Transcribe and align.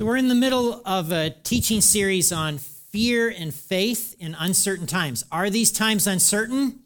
So, 0.00 0.06
we're 0.06 0.16
in 0.16 0.28
the 0.28 0.34
middle 0.34 0.80
of 0.86 1.12
a 1.12 1.28
teaching 1.28 1.82
series 1.82 2.32
on 2.32 2.56
fear 2.56 3.28
and 3.28 3.52
faith 3.52 4.16
in 4.18 4.34
uncertain 4.40 4.86
times. 4.86 5.26
Are 5.30 5.50
these 5.50 5.70
times 5.70 6.06
uncertain? 6.06 6.80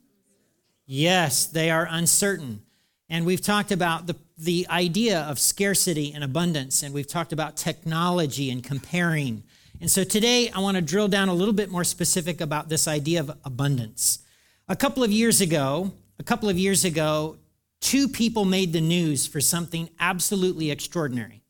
Yes, 0.84 1.47
they 1.47 1.71
are 1.71 1.87
uncertain. 1.89 2.63
And 3.08 3.25
we've 3.25 3.41
talked 3.41 3.71
about 3.71 4.08
the, 4.08 4.17
the 4.37 4.67
idea 4.69 5.21
of 5.21 5.39
scarcity 5.39 6.13
and 6.13 6.25
abundance, 6.25 6.83
and 6.83 6.92
we've 6.92 7.07
talked 7.07 7.33
about 7.33 7.57
technology 7.57 8.50
and 8.50 8.64
comparing. 8.64 9.45
And 9.81 9.89
so 9.89 10.03
today 10.03 10.51
I 10.51 10.59
want 10.59 10.77
to 10.77 10.83
drill 10.83 11.07
down 11.07 11.29
a 11.29 11.35
little 11.35 11.55
bit 11.55 11.71
more 11.71 11.85
specific 11.85 12.41
about 12.41 12.69
this 12.69 12.89
idea 12.89 13.21
of 13.21 13.31
abundance. 13.45 14.25
A 14.67 14.75
couple 14.75 15.05
of 15.05 15.12
years 15.12 15.41
ago, 15.41 15.93
a 16.19 16.25
couple 16.25 16.49
of 16.49 16.59
years 16.59 16.85
ago, 16.85 17.37
two 17.81 18.09
people 18.09 18.45
made 18.45 18.73
the 18.73 18.81
news 18.81 19.25
for 19.25 19.41
something 19.41 19.89
absolutely 20.01 20.73
extraordinary. 20.73 21.44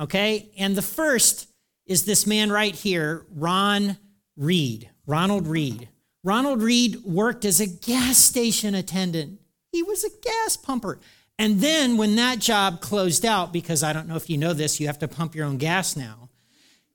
Okay? 0.00 0.50
And 0.56 0.74
the 0.74 0.82
first 0.82 1.48
is 1.86 2.04
this 2.04 2.26
man 2.26 2.50
right 2.50 2.74
here, 2.74 3.26
Ron 3.34 3.98
Read, 4.36 4.88
Ronald 5.06 5.46
Read. 5.46 5.88
Ronald 6.24 6.62
Read 6.62 7.04
worked 7.04 7.44
as 7.44 7.60
a 7.60 7.66
gas 7.66 8.16
station 8.16 8.74
attendant. 8.74 9.40
He 9.72 9.82
was 9.82 10.04
a 10.04 10.10
gas 10.22 10.56
pumper. 10.56 10.98
And 11.38 11.60
then 11.60 11.96
when 11.96 12.16
that 12.16 12.38
job 12.38 12.80
closed 12.80 13.24
out, 13.24 13.52
because 13.52 13.82
I 13.82 13.92
don't 13.92 14.08
know 14.08 14.16
if 14.16 14.28
you 14.28 14.36
know 14.36 14.52
this, 14.52 14.78
you 14.78 14.86
have 14.86 14.98
to 14.98 15.08
pump 15.08 15.34
your 15.34 15.46
own 15.46 15.56
gas 15.56 15.96
now. 15.96 16.28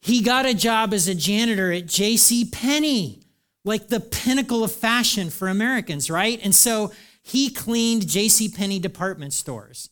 He 0.01 0.21
got 0.21 0.45
a 0.45 0.53
job 0.53 0.93
as 0.93 1.07
a 1.07 1.15
janitor 1.15 1.71
at 1.71 1.87
J.C. 1.87 2.45
Penney, 2.45 3.23
like 3.63 3.87
the 3.87 3.99
pinnacle 3.99 4.63
of 4.63 4.71
fashion 4.71 5.31
for 5.31 5.47
Americans, 5.47 6.11
right? 6.11 6.39
And 6.43 6.53
so 6.53 6.91
he 7.23 7.49
cleaned 7.49 8.07
J.C. 8.07 8.49
Penney 8.49 8.77
department 8.77 9.33
stores. 9.33 9.89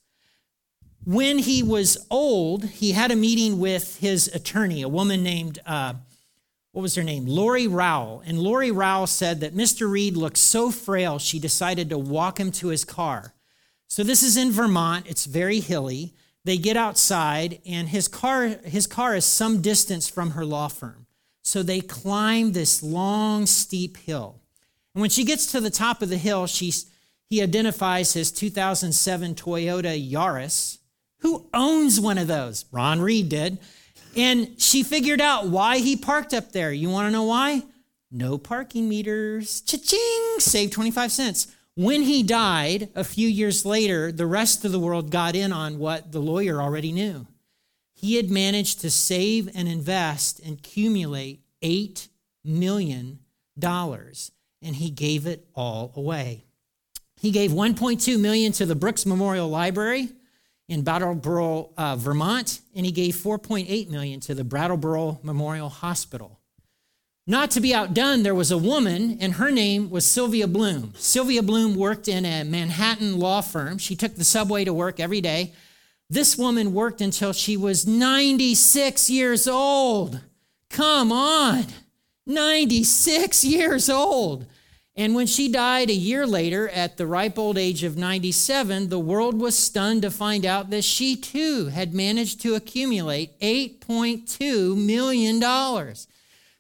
When 1.06 1.40
he 1.40 1.64
was 1.64 2.06
old, 2.10 2.66
he 2.66 2.94
had 2.94 3.12
a 3.12 3.16
meeting 3.16 3.60
with 3.60 3.98
his 3.98 4.28
attorney, 4.34 4.82
a 4.82 4.88
woman 4.88 5.22
named 5.24 5.60
uh, 5.66 5.96
what 6.74 6.82
was 6.82 6.96
her 6.96 7.04
name? 7.04 7.28
Lori 7.28 7.68
Rowell. 7.68 8.23
And 8.26 8.40
Lori 8.40 8.72
Rowell 8.72 9.06
said 9.06 9.42
that 9.42 9.56
Mr. 9.56 9.90
Read 9.90 10.18
looked 10.18 10.38
so 10.38 10.72
frail, 10.72 11.20
she 11.20 11.40
decided 11.40 11.90
to 11.90 12.00
walk 12.00 12.40
him 12.40 12.52
to 12.54 12.70
his 12.70 12.84
car. 12.84 13.36
So 13.88 14.04
this 14.04 14.23
is 14.23 14.38
in 14.38 14.52
Vermont. 14.52 15.06
It's 15.08 15.26
very 15.26 15.60
hilly. 15.60 16.16
They 16.45 16.58
get 16.58 16.76
outside, 16.76 17.62
and 17.66 17.90
his 17.90 18.08
car, 18.08 18.48
his 18.48 18.88
car 18.88 19.16
is 19.16 19.23
some 19.23 19.62
distance 19.62 20.10
from 20.10 20.32
her 20.32 20.44
law 20.44 20.67
firm. 20.67 21.06
So 21.44 21.62
they 21.62 21.80
climb 21.80 22.54
this 22.54 22.82
long, 22.82 23.45
steep 23.45 23.98
hill. 23.98 24.42
And 24.95 25.02
when 25.02 25.12
she 25.12 25.23
gets 25.23 25.45
to 25.52 25.62
the 25.62 25.70
top 25.70 26.02
of 26.02 26.10
the 26.10 26.17
hill, 26.17 26.48
she's, 26.48 26.90
he 27.30 27.42
identifies 27.42 28.14
his 28.14 28.32
2007 28.32 29.36
Toyota 29.36 30.12
Yaris. 30.12 30.80
Who 31.24 31.48
owns 31.54 32.00
one 32.00 32.18
of 32.18 32.28
those? 32.28 32.66
Ron 32.72 33.02
Read 33.02 33.30
did. 33.30 33.58
And 34.16 34.62
she 34.62 34.84
figured 34.84 35.22
out 35.22 35.48
why 35.48 35.80
he 35.80 35.96
parked 35.96 36.34
up 36.34 36.52
there. 36.52 36.72
You 36.72 36.90
want 36.90 37.08
to 37.08 37.12
know 37.12 37.24
why? 37.24 37.64
No 38.12 38.38
parking 38.38 38.88
meters. 38.88 39.62
Cha-ching! 39.62 40.40
Saved 40.40 40.74
25 40.74 41.12
cents. 41.12 41.48
When 41.76 42.04
he 42.04 42.22
died 42.22 42.90
a 42.94 43.04
few 43.04 43.28
years 43.28 43.66
later, 43.66 44.12
the 44.12 44.28
rest 44.28 44.66
of 44.66 44.72
the 44.72 44.80
world 44.80 45.10
got 45.10 45.36
in 45.36 45.52
on 45.52 45.80
what 45.80 46.12
the 46.12 46.20
lawyer 46.20 46.62
already 46.62 46.92
knew. 46.92 47.26
He 47.94 48.18
had 48.18 48.30
managed 48.30 48.82
to 48.82 48.92
save 48.92 49.50
and 49.56 49.68
invest 49.68 50.40
and 50.42 50.60
accumulate 50.60 51.40
$8 51.64 52.10
million, 52.44 53.20
and 53.64 54.76
he 54.76 54.90
gave 54.90 55.26
it 55.26 55.48
all 55.56 55.94
away. 55.96 56.44
He 57.16 57.32
gave 57.32 57.52
1.2 57.52 58.20
million 58.20 58.52
to 58.52 58.66
the 58.66 58.76
Brooks 58.76 59.06
Memorial 59.06 59.50
Library 59.50 60.10
in 60.67 60.83
Brattleboro, 60.83 61.72
uh, 61.78 61.95
Vermont, 61.95 62.61
and 62.75 62.86
he 62.86 62.92
gave 62.92 63.16
4.8 63.16 63.89
million 63.89 64.19
to 64.22 64.33
the 64.33 64.44
Brattleboro 64.44 65.20
Memorial 65.23 65.70
Hospital. 65.70 66.39
Not 67.25 67.52
to 67.52 67.61
be 67.61 67.73
outdone, 67.73 68.23
there 68.23 68.36
was 68.36 68.52
a 68.52 68.58
woman, 68.58 69.17
and 69.22 69.36
her 69.36 69.50
name 69.50 69.89
was 69.89 70.05
Sylvia 70.05 70.47
Bloom. 70.47 70.94
Sylvia 70.97 71.42
Bloom 71.42 71.75
worked 71.75 72.10
in 72.10 72.26
a 72.26 72.43
Manhattan 72.43 73.17
law 73.17 73.39
firm. 73.39 73.77
She 73.77 73.95
took 73.95 74.15
the 74.15 74.26
subway 74.26 74.65
to 74.65 74.73
work 74.73 74.99
every 74.99 75.21
day. 75.21 75.54
This 76.10 76.38
woman 76.38 76.73
worked 76.73 76.99
until 76.99 77.32
she 77.32 77.55
was 77.55 77.88
96 77.88 79.09
years 79.09 79.48
old. 79.48 80.20
Come 80.70 81.11
on, 81.14 81.65
96 82.26 83.45
years 83.45 83.89
old. 83.89 84.45
And 84.95 85.15
when 85.15 85.26
she 85.26 85.52
died 85.52 85.89
a 85.89 85.95
year 85.95 86.27
later 86.27 86.70
at 86.70 86.98
the 86.98 87.08
ripe 87.08 87.39
old 87.39 87.58
age 87.58 87.83
of 87.83 87.98
97, 87.98 88.89
the 88.89 88.99
world 88.99 89.39
was 89.39 89.58
stunned 89.58 90.04
to 90.04 90.11
find 90.11 90.45
out 90.45 90.70
that 90.70 90.83
she 90.83 91.15
too 91.15 91.67
had 91.67 91.95
managed 91.95 92.42
to 92.42 92.54
accumulate 92.54 93.39
$8.2 93.39 94.77
million 94.77 95.95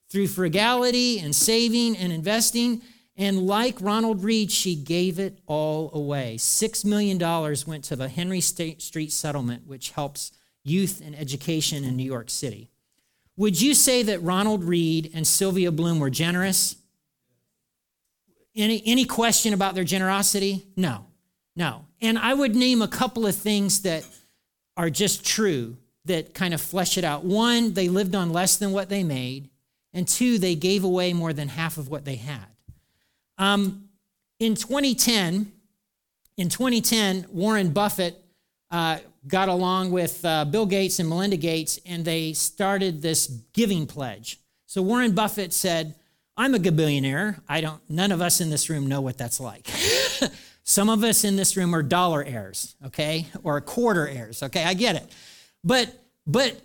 through 0.09 0.27
frugality 0.27 1.19
and 1.19 1.35
saving 1.35 1.95
and 1.95 2.11
investing. 2.11 2.81
And 3.15 3.45
like 3.45 3.79
Ronald 3.79 4.23
Read, 4.23 4.51
she 4.51 4.75
gave 4.75 5.19
it 5.19 5.37
all 5.45 5.91
away. 5.93 6.37
$6 6.39 6.85
million 6.85 7.19
went 7.67 7.83
to 7.83 7.95
the 7.95 8.09
Henry 8.09 8.41
State 8.41 8.81
Street 8.81 9.11
Settlement, 9.11 9.67
which 9.67 9.91
helps 9.91 10.31
youth 10.63 11.03
and 11.05 11.15
education 11.15 11.83
in 11.83 11.95
New 11.95 12.03
York 12.03 12.31
City. 12.31 12.71
Would 13.37 13.61
you 13.61 13.75
say 13.75 14.01
that 14.03 14.23
Ronald 14.23 14.63
Read 14.63 15.11
and 15.13 15.27
Sylvia 15.27 15.71
Bloom 15.71 15.99
were 15.99 16.09
generous? 16.09 16.77
Any, 18.55 18.83
any 18.85 19.05
question 19.05 19.53
about 19.53 19.75
their 19.75 19.83
generosity? 19.83 20.65
No, 20.75 21.07
no. 21.55 21.85
And 22.01 22.17
I 22.17 22.33
would 22.33 22.55
name 22.55 22.81
a 22.81 22.87
couple 22.87 23.25
of 23.25 23.35
things 23.35 23.81
that 23.81 24.05
are 24.77 24.89
just 24.89 25.25
true 25.25 25.77
that 26.05 26.33
kind 26.33 26.53
of 26.53 26.61
flesh 26.61 26.97
it 26.97 27.03
out. 27.03 27.23
One, 27.23 27.73
they 27.73 27.89
lived 27.89 28.15
on 28.15 28.31
less 28.31 28.57
than 28.57 28.71
what 28.71 28.89
they 28.89 29.03
made. 29.03 29.49
And 29.93 30.07
two, 30.07 30.37
they 30.37 30.55
gave 30.55 30.83
away 30.83 31.13
more 31.13 31.33
than 31.33 31.47
half 31.47 31.77
of 31.77 31.87
what 31.89 32.03
they 32.03 32.15
had. 32.15 32.47
Um, 33.37 33.89
in 34.39 34.55
2010, 34.55 35.51
in 36.37 36.49
2010, 36.49 37.27
Warren 37.31 37.71
Buffett 37.71 38.19
uh, 38.71 38.97
got 39.27 39.49
along 39.49 39.91
with 39.91 40.23
uh, 40.25 40.45
Bill 40.45 40.65
Gates 40.65 40.99
and 40.99 41.07
Melinda 41.07 41.37
Gates, 41.37 41.79
and 41.85 42.03
they 42.03 42.33
started 42.33 43.01
this 43.01 43.27
giving 43.53 43.85
pledge. 43.85 44.39
So 44.65 44.81
Warren 44.81 45.13
Buffett 45.13 45.53
said, 45.53 45.95
I'm 46.35 46.55
a 46.55 46.59
billionaire. 46.59 47.39
I 47.47 47.61
don't, 47.61 47.81
none 47.89 48.11
of 48.11 48.21
us 48.21 48.41
in 48.41 48.49
this 48.49 48.69
room 48.69 48.87
know 48.87 49.01
what 49.01 49.17
that's 49.17 49.39
like. 49.39 49.67
Some 50.63 50.89
of 50.89 51.03
us 51.03 51.23
in 51.23 51.35
this 51.35 51.57
room 51.57 51.75
are 51.75 51.83
dollar 51.83 52.23
heirs, 52.23 52.75
okay? 52.85 53.27
Or 53.43 53.59
quarter 53.61 54.07
heirs, 54.07 54.41
okay? 54.43 54.63
I 54.63 54.73
get 54.73 54.95
it. 54.95 55.11
But, 55.63 55.93
but 56.25 56.59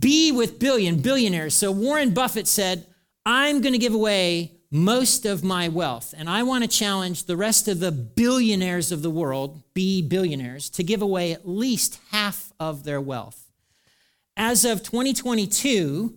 be 0.00 0.32
with 0.32 0.58
billion, 0.58 1.00
billionaires. 1.00 1.54
So 1.54 1.72
Warren 1.72 2.12
Buffett 2.12 2.46
said, 2.46 2.86
I'm 3.24 3.60
going 3.60 3.72
to 3.72 3.78
give 3.78 3.94
away 3.94 4.52
most 4.70 5.24
of 5.24 5.42
my 5.42 5.68
wealth. 5.68 6.14
And 6.16 6.28
I 6.28 6.42
want 6.42 6.64
to 6.64 6.68
challenge 6.68 7.24
the 7.24 7.36
rest 7.36 7.68
of 7.68 7.80
the 7.80 7.90
billionaires 7.90 8.92
of 8.92 9.02
the 9.02 9.10
world, 9.10 9.62
be 9.74 10.02
billionaires, 10.02 10.68
to 10.70 10.84
give 10.84 11.02
away 11.02 11.32
at 11.32 11.48
least 11.48 11.98
half 12.10 12.52
of 12.60 12.84
their 12.84 13.00
wealth. 13.00 13.50
As 14.36 14.64
of 14.64 14.82
2022, 14.82 16.14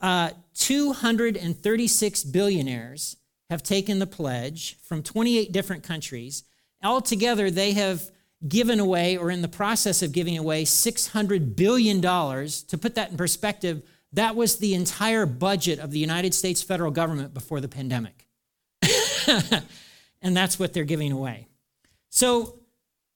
uh, 0.00 0.30
236 0.54 2.24
billionaires 2.24 3.16
have 3.50 3.62
taken 3.62 3.98
the 3.98 4.06
pledge 4.06 4.78
from 4.82 5.02
28 5.02 5.52
different 5.52 5.82
countries. 5.82 6.44
Altogether, 6.82 7.50
they 7.50 7.72
have 7.72 8.10
given 8.46 8.80
away 8.80 9.16
or 9.16 9.30
in 9.30 9.42
the 9.42 9.48
process 9.48 10.02
of 10.02 10.12
giving 10.12 10.36
away 10.36 10.64
$600 10.64 11.54
billion. 11.54 12.00
To 12.00 12.78
put 12.78 12.94
that 12.96 13.10
in 13.10 13.16
perspective, 13.16 13.82
that 14.12 14.36
was 14.36 14.58
the 14.58 14.74
entire 14.74 15.26
budget 15.26 15.78
of 15.78 15.90
the 15.90 15.98
United 15.98 16.34
States 16.34 16.62
federal 16.62 16.90
government 16.90 17.32
before 17.32 17.60
the 17.60 17.68
pandemic. 17.68 18.26
and 20.22 20.36
that's 20.36 20.58
what 20.58 20.72
they're 20.72 20.84
giving 20.84 21.12
away. 21.12 21.46
So 22.10 22.58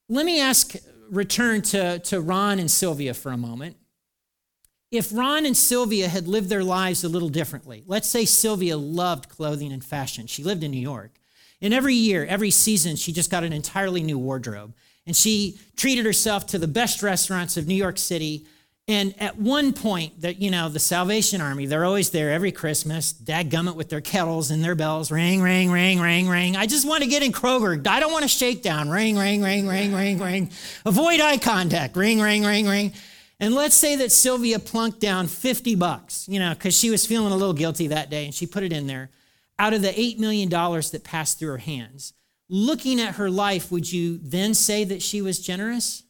let 0.09 0.25
me 0.25 0.39
ask, 0.39 0.75
return 1.09 1.61
to, 1.63 1.99
to 1.99 2.21
Ron 2.21 2.59
and 2.59 2.71
Sylvia 2.71 3.13
for 3.13 3.31
a 3.31 3.37
moment. 3.37 3.75
If 4.89 5.13
Ron 5.13 5.45
and 5.45 5.57
Sylvia 5.57 6.07
had 6.07 6.27
lived 6.27 6.49
their 6.49 6.63
lives 6.63 7.03
a 7.03 7.09
little 7.09 7.29
differently, 7.29 7.83
let's 7.87 8.07
say 8.07 8.23
Sylvia 8.23 8.77
loved 8.77 9.27
clothing 9.27 9.73
and 9.73 9.83
fashion. 9.83 10.27
She 10.27 10.43
lived 10.43 10.63
in 10.63 10.71
New 10.71 10.79
York. 10.79 11.11
And 11.61 11.73
every 11.73 11.95
year, 11.95 12.25
every 12.25 12.51
season, 12.51 12.95
she 12.95 13.11
just 13.11 13.31
got 13.31 13.43
an 13.43 13.51
entirely 13.51 14.01
new 14.01 14.17
wardrobe. 14.17 14.73
And 15.05 15.15
she 15.15 15.59
treated 15.75 16.05
herself 16.05 16.47
to 16.47 16.59
the 16.59 16.67
best 16.67 17.01
restaurants 17.01 17.57
of 17.57 17.67
New 17.67 17.75
York 17.75 17.97
City. 17.97 18.45
And 18.87 19.13
at 19.19 19.37
one 19.37 19.73
point, 19.73 20.21
that 20.21 20.39
you 20.41 20.51
know, 20.51 20.69
the 20.69 20.79
Salvation 20.79 21.41
Army, 21.41 21.65
they're 21.65 21.83
always 21.83 22.11
there 22.11 22.31
every 22.31 22.53
Christmas, 22.53 23.11
dadgummit 23.11 23.75
with 23.75 23.89
their 23.89 23.99
kettles 23.99 24.51
and 24.51 24.63
their 24.63 24.75
bells, 24.75 25.11
ring, 25.11 25.41
ring, 25.41 25.69
ring, 25.71 25.99
ring, 25.99 26.29
ring. 26.29 26.55
I 26.55 26.65
just 26.65 26.87
want 26.87 27.03
to 27.03 27.09
get 27.09 27.23
in 27.23 27.33
Kroger. 27.33 27.85
I 27.85 27.99
don't 27.99 28.13
want 28.13 28.23
to 28.23 28.29
shake 28.29 28.61
down. 28.61 28.89
Ring, 28.89 29.17
ring, 29.17 29.41
ring, 29.41 29.67
ring, 29.67 29.93
ring, 29.93 30.19
ring. 30.19 30.49
Avoid 30.85 31.19
eye 31.19 31.37
contact. 31.37 31.97
Ring, 31.97 32.21
ring, 32.21 32.45
ring, 32.45 32.65
ring. 32.65 32.93
And 33.39 33.53
let's 33.53 33.75
say 33.75 33.95
that 33.97 34.11
Sylvia 34.11 34.57
plunked 34.57 34.99
down 34.99 35.27
50 35.27 35.75
bucks, 35.75 36.27
you 36.27 36.39
know, 36.39 36.53
because 36.53 36.75
she 36.75 36.89
was 36.89 37.05
feeling 37.05 37.31
a 37.31 37.35
little 37.35 37.53
guilty 37.53 37.87
that 37.87 38.09
day 38.09 38.25
and 38.25 38.33
she 38.33 38.47
put 38.47 38.63
it 38.63 38.73
in 38.73 38.87
there 38.87 39.11
out 39.59 39.73
of 39.73 39.81
the 39.81 39.89
$8 39.89 40.17
million 40.17 40.49
that 40.49 41.01
passed 41.03 41.37
through 41.37 41.49
her 41.49 41.57
hands. 41.57 42.13
Looking 42.49 42.99
at 42.99 43.15
her 43.15 43.29
life, 43.29 43.71
would 43.71 43.91
you 43.91 44.19
then 44.21 44.53
say 44.53 44.83
that 44.85 45.01
she 45.01 45.21
was 45.21 45.39
generous? 45.39 46.03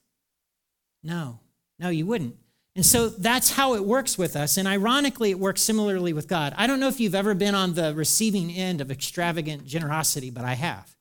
No, 1.03 1.39
no, 1.79 1.89
you 1.89 2.05
wouldn't. 2.05 2.35
And 2.75 2.85
so 2.85 3.09
that's 3.09 3.51
how 3.51 3.73
it 3.73 3.83
works 3.83 4.19
with 4.19 4.35
us. 4.35 4.55
And 4.55 4.67
ironically, 4.67 5.31
it 5.31 5.39
works 5.39 5.61
similarly 5.61 6.13
with 6.13 6.27
God. 6.27 6.53
I 6.57 6.67
don't 6.67 6.79
know 6.79 6.87
if 6.87 6.99
you've 6.99 7.15
ever 7.15 7.33
been 7.33 7.55
on 7.55 7.73
the 7.73 7.93
receiving 7.95 8.51
end 8.51 8.81
of 8.81 8.91
extravagant 8.91 9.65
generosity, 9.65 10.29
but 10.29 10.45
I 10.45 10.53
have. 10.53 10.96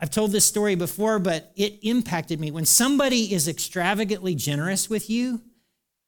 I've 0.00 0.10
told 0.10 0.32
this 0.32 0.44
story 0.44 0.74
before, 0.74 1.18
but 1.18 1.52
it 1.56 1.78
impacted 1.82 2.38
me. 2.38 2.50
When 2.50 2.64
somebody 2.64 3.32
is 3.34 3.48
extravagantly 3.48 4.34
generous 4.34 4.88
with 4.88 5.10
you, 5.10 5.42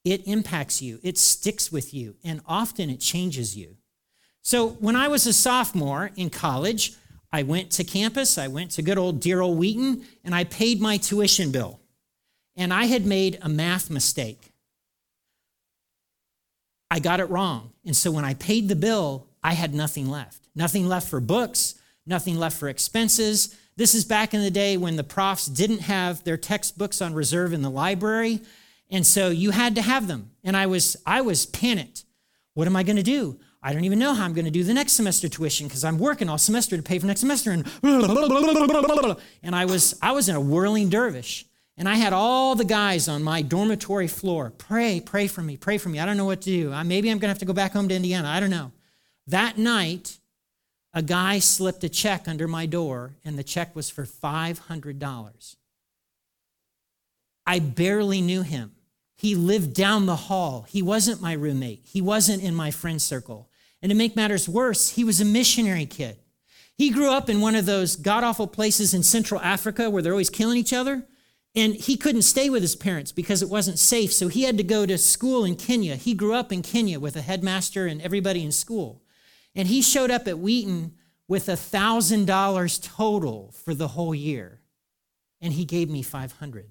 it 0.04 0.26
impacts 0.26 0.81
you, 0.81 0.98
it 1.02 1.19
sticks 1.19 1.70
with 1.70 1.92
you, 1.92 2.16
and 2.25 2.40
often 2.46 2.88
it 2.88 3.00
changes 3.00 3.56
you. 3.56 3.76
So 4.42 4.69
when 4.69 4.96
I 4.96 5.08
was 5.08 5.26
a 5.26 5.32
sophomore 5.32 6.10
in 6.16 6.31
college, 6.31 6.94
I 7.32 7.42
went 7.42 7.70
to 7.72 7.84
campus, 7.84 8.38
I 8.38 8.48
went 8.48 8.70
to 8.72 8.82
good 8.82 8.96
old 8.96 9.20
dear 9.20 9.40
old 9.40 9.58
Wheaton, 9.58 10.04
and 10.25 10.34
I 10.34 10.44
paid 10.44 10.81
my 10.81 10.96
tuition 10.96 11.50
bill 11.50 11.81
and 12.60 12.75
I 12.75 12.84
had 12.84 13.06
made 13.06 13.38
a 13.40 13.48
math 13.48 13.88
mistake. 13.88 14.52
I 16.90 16.98
got 16.98 17.20
it 17.20 17.31
wrong. 17.31 17.72
And 17.87 17.96
so 17.96 18.10
when 18.10 18.25
I 18.25 18.34
paid 18.34 18.69
the 18.69 18.76
bill, 18.76 19.28
I 19.42 19.54
had 19.54 19.75
nothing 19.75 20.10
left. 20.10 20.48
Nothing 20.54 20.87
left 20.87 21.08
for 21.08 21.20
books, 21.20 21.76
nothing 22.04 22.37
left 22.37 22.58
for 22.58 22.69
expenses. 22.69 23.56
This 23.80 23.94
is 23.94 24.04
back 24.04 24.34
in 24.34 24.42
the 24.42 24.50
day 24.50 24.76
when 24.76 24.96
the 24.96 25.02
profs 25.02 25.46
didn't 25.46 25.80
have 25.80 26.22
their 26.22 26.36
textbooks 26.36 27.00
on 27.00 27.14
reserve 27.14 27.54
in 27.54 27.62
the 27.62 27.70
library. 27.70 28.42
And 28.90 29.06
so 29.06 29.30
you 29.30 29.52
had 29.52 29.74
to 29.76 29.80
have 29.80 30.06
them. 30.06 30.32
And 30.44 30.54
I 30.54 30.66
was 30.66 30.98
I 31.06 31.22
was 31.22 31.46
panicked. 31.46 32.04
What 32.52 32.66
am 32.66 32.76
I 32.76 32.82
going 32.82 32.98
to 32.98 33.02
do? 33.02 33.40
I 33.62 33.72
don't 33.72 33.84
even 33.84 33.98
know 33.98 34.12
how 34.12 34.26
I'm 34.26 34.34
going 34.34 34.44
to 34.44 34.50
do 34.50 34.64
the 34.64 34.74
next 34.74 34.92
semester 34.92 35.30
tuition 35.30 35.66
because 35.66 35.82
I'm 35.82 35.98
working 35.98 36.28
all 36.28 36.36
semester 36.36 36.76
to 36.76 36.82
pay 36.82 36.98
for 36.98 37.06
next 37.06 37.20
semester 37.20 37.52
and 37.52 37.66
and 39.42 39.56
I 39.56 39.64
was 39.64 39.98
I 40.02 40.12
was 40.12 40.28
in 40.28 40.36
a 40.36 40.40
whirling 40.42 40.90
dervish. 40.90 41.46
And 41.78 41.88
I 41.88 41.94
had 41.94 42.12
all 42.12 42.54
the 42.54 42.66
guys 42.66 43.08
on 43.08 43.22
my 43.22 43.40
dormitory 43.40 44.08
floor 44.08 44.50
pray, 44.50 45.00
pray 45.00 45.26
for 45.26 45.40
me, 45.40 45.56
pray 45.56 45.78
for 45.78 45.88
me. 45.88 46.00
I 46.00 46.04
don't 46.04 46.18
know 46.18 46.26
what 46.26 46.42
to 46.42 46.50
do. 46.50 46.84
Maybe 46.84 47.08
I'm 47.08 47.16
going 47.16 47.28
to 47.28 47.32
have 47.32 47.38
to 47.38 47.46
go 47.46 47.54
back 47.54 47.72
home 47.72 47.88
to 47.88 47.94
Indiana. 47.94 48.28
I 48.28 48.40
don't 48.40 48.50
know. 48.50 48.72
That 49.26 49.56
night, 49.56 50.18
a 50.92 51.02
guy 51.02 51.38
slipped 51.38 51.84
a 51.84 51.88
check 51.88 52.26
under 52.26 52.48
my 52.48 52.66
door, 52.66 53.14
and 53.25 53.38
the 53.38 53.44
check 53.44 53.76
was 53.76 53.90
for 53.90 54.04
$500. 54.04 55.56
I 57.46 57.58
barely 57.58 58.20
knew 58.20 58.42
him. 58.42 58.72
He 59.16 59.34
lived 59.34 59.75
down 59.75 60.06
the 60.06 60.16
hall. 60.16 60.66
He 60.69 60.82
wasn't 60.82 61.20
my 61.20 61.32
roommate, 61.32 61.82
he 61.84 62.00
wasn't 62.00 62.42
in 62.42 62.54
my 62.54 62.70
friend 62.70 63.00
circle. 63.00 63.48
And 63.82 63.90
to 63.90 63.96
make 63.96 64.16
matters 64.16 64.48
worse, 64.48 64.90
he 64.90 65.04
was 65.04 65.20
a 65.20 65.25
missionary 65.25 65.87
kid. 65.87 66.19
He 66.76 66.90
grew 66.90 67.10
up 67.10 67.28
in 67.28 67.40
one 67.40 67.54
of 67.54 67.66
those 67.66 67.96
god 67.96 68.25
awful 68.25 68.46
places 68.46 68.94
in 68.94 69.02
Central 69.02 69.40
Africa 69.40 69.90
where 69.90 70.02
they're 70.02 70.12
always 70.12 70.31
killing 70.31 70.56
each 70.56 70.72
other. 70.72 71.04
And 71.54 71.75
he 71.75 71.96
couldn't 71.96 72.22
stay 72.22 72.48
with 72.48 72.62
his 72.62 72.76
parents 72.76 73.10
because 73.10 73.42
it 73.42 73.48
wasn't 73.48 73.78
safe. 73.78 74.12
So 74.12 74.28
he 74.28 74.44
had 74.44 74.56
to 74.56 74.62
go 74.62 74.87
to 74.87 74.96
school 74.96 75.44
in 75.44 75.56
Kenya. 75.56 75.96
He 75.96 76.14
grew 76.14 76.34
up 76.34 76.52
in 76.52 76.62
Kenya 76.62 77.00
with 77.00 77.16
a 77.16 77.22
headmaster 77.22 77.87
and 77.87 78.00
everybody 78.00 78.44
in 78.44 78.52
school. 78.52 79.00
And 79.55 79.69
he 79.69 79.82
showed 79.82 80.11
up 80.11 80.29
at 80.29 80.38
Wheaton 80.38 80.93
with 81.29 81.49
a 81.49 81.55
$1,000 81.55 82.82
total 82.82 83.52
for 83.64 83.75
the 83.75 83.88
whole 83.88 84.14
year. 84.14 84.61
And 85.41 85.52
he 85.52 85.64
gave 85.64 85.88
me 85.88 86.02
500. 86.02 86.67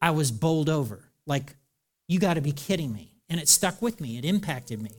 I 0.00 0.10
was 0.10 0.30
bowled 0.30 0.68
over. 0.68 1.10
Like, 1.26 1.56
you 2.06 2.18
got 2.18 2.34
to 2.34 2.40
be 2.40 2.52
kidding 2.52 2.92
me. 2.92 3.12
And 3.28 3.40
it 3.40 3.48
stuck 3.48 3.82
with 3.82 4.00
me. 4.00 4.18
It 4.18 4.24
impacted 4.24 4.80
me. 4.80 4.90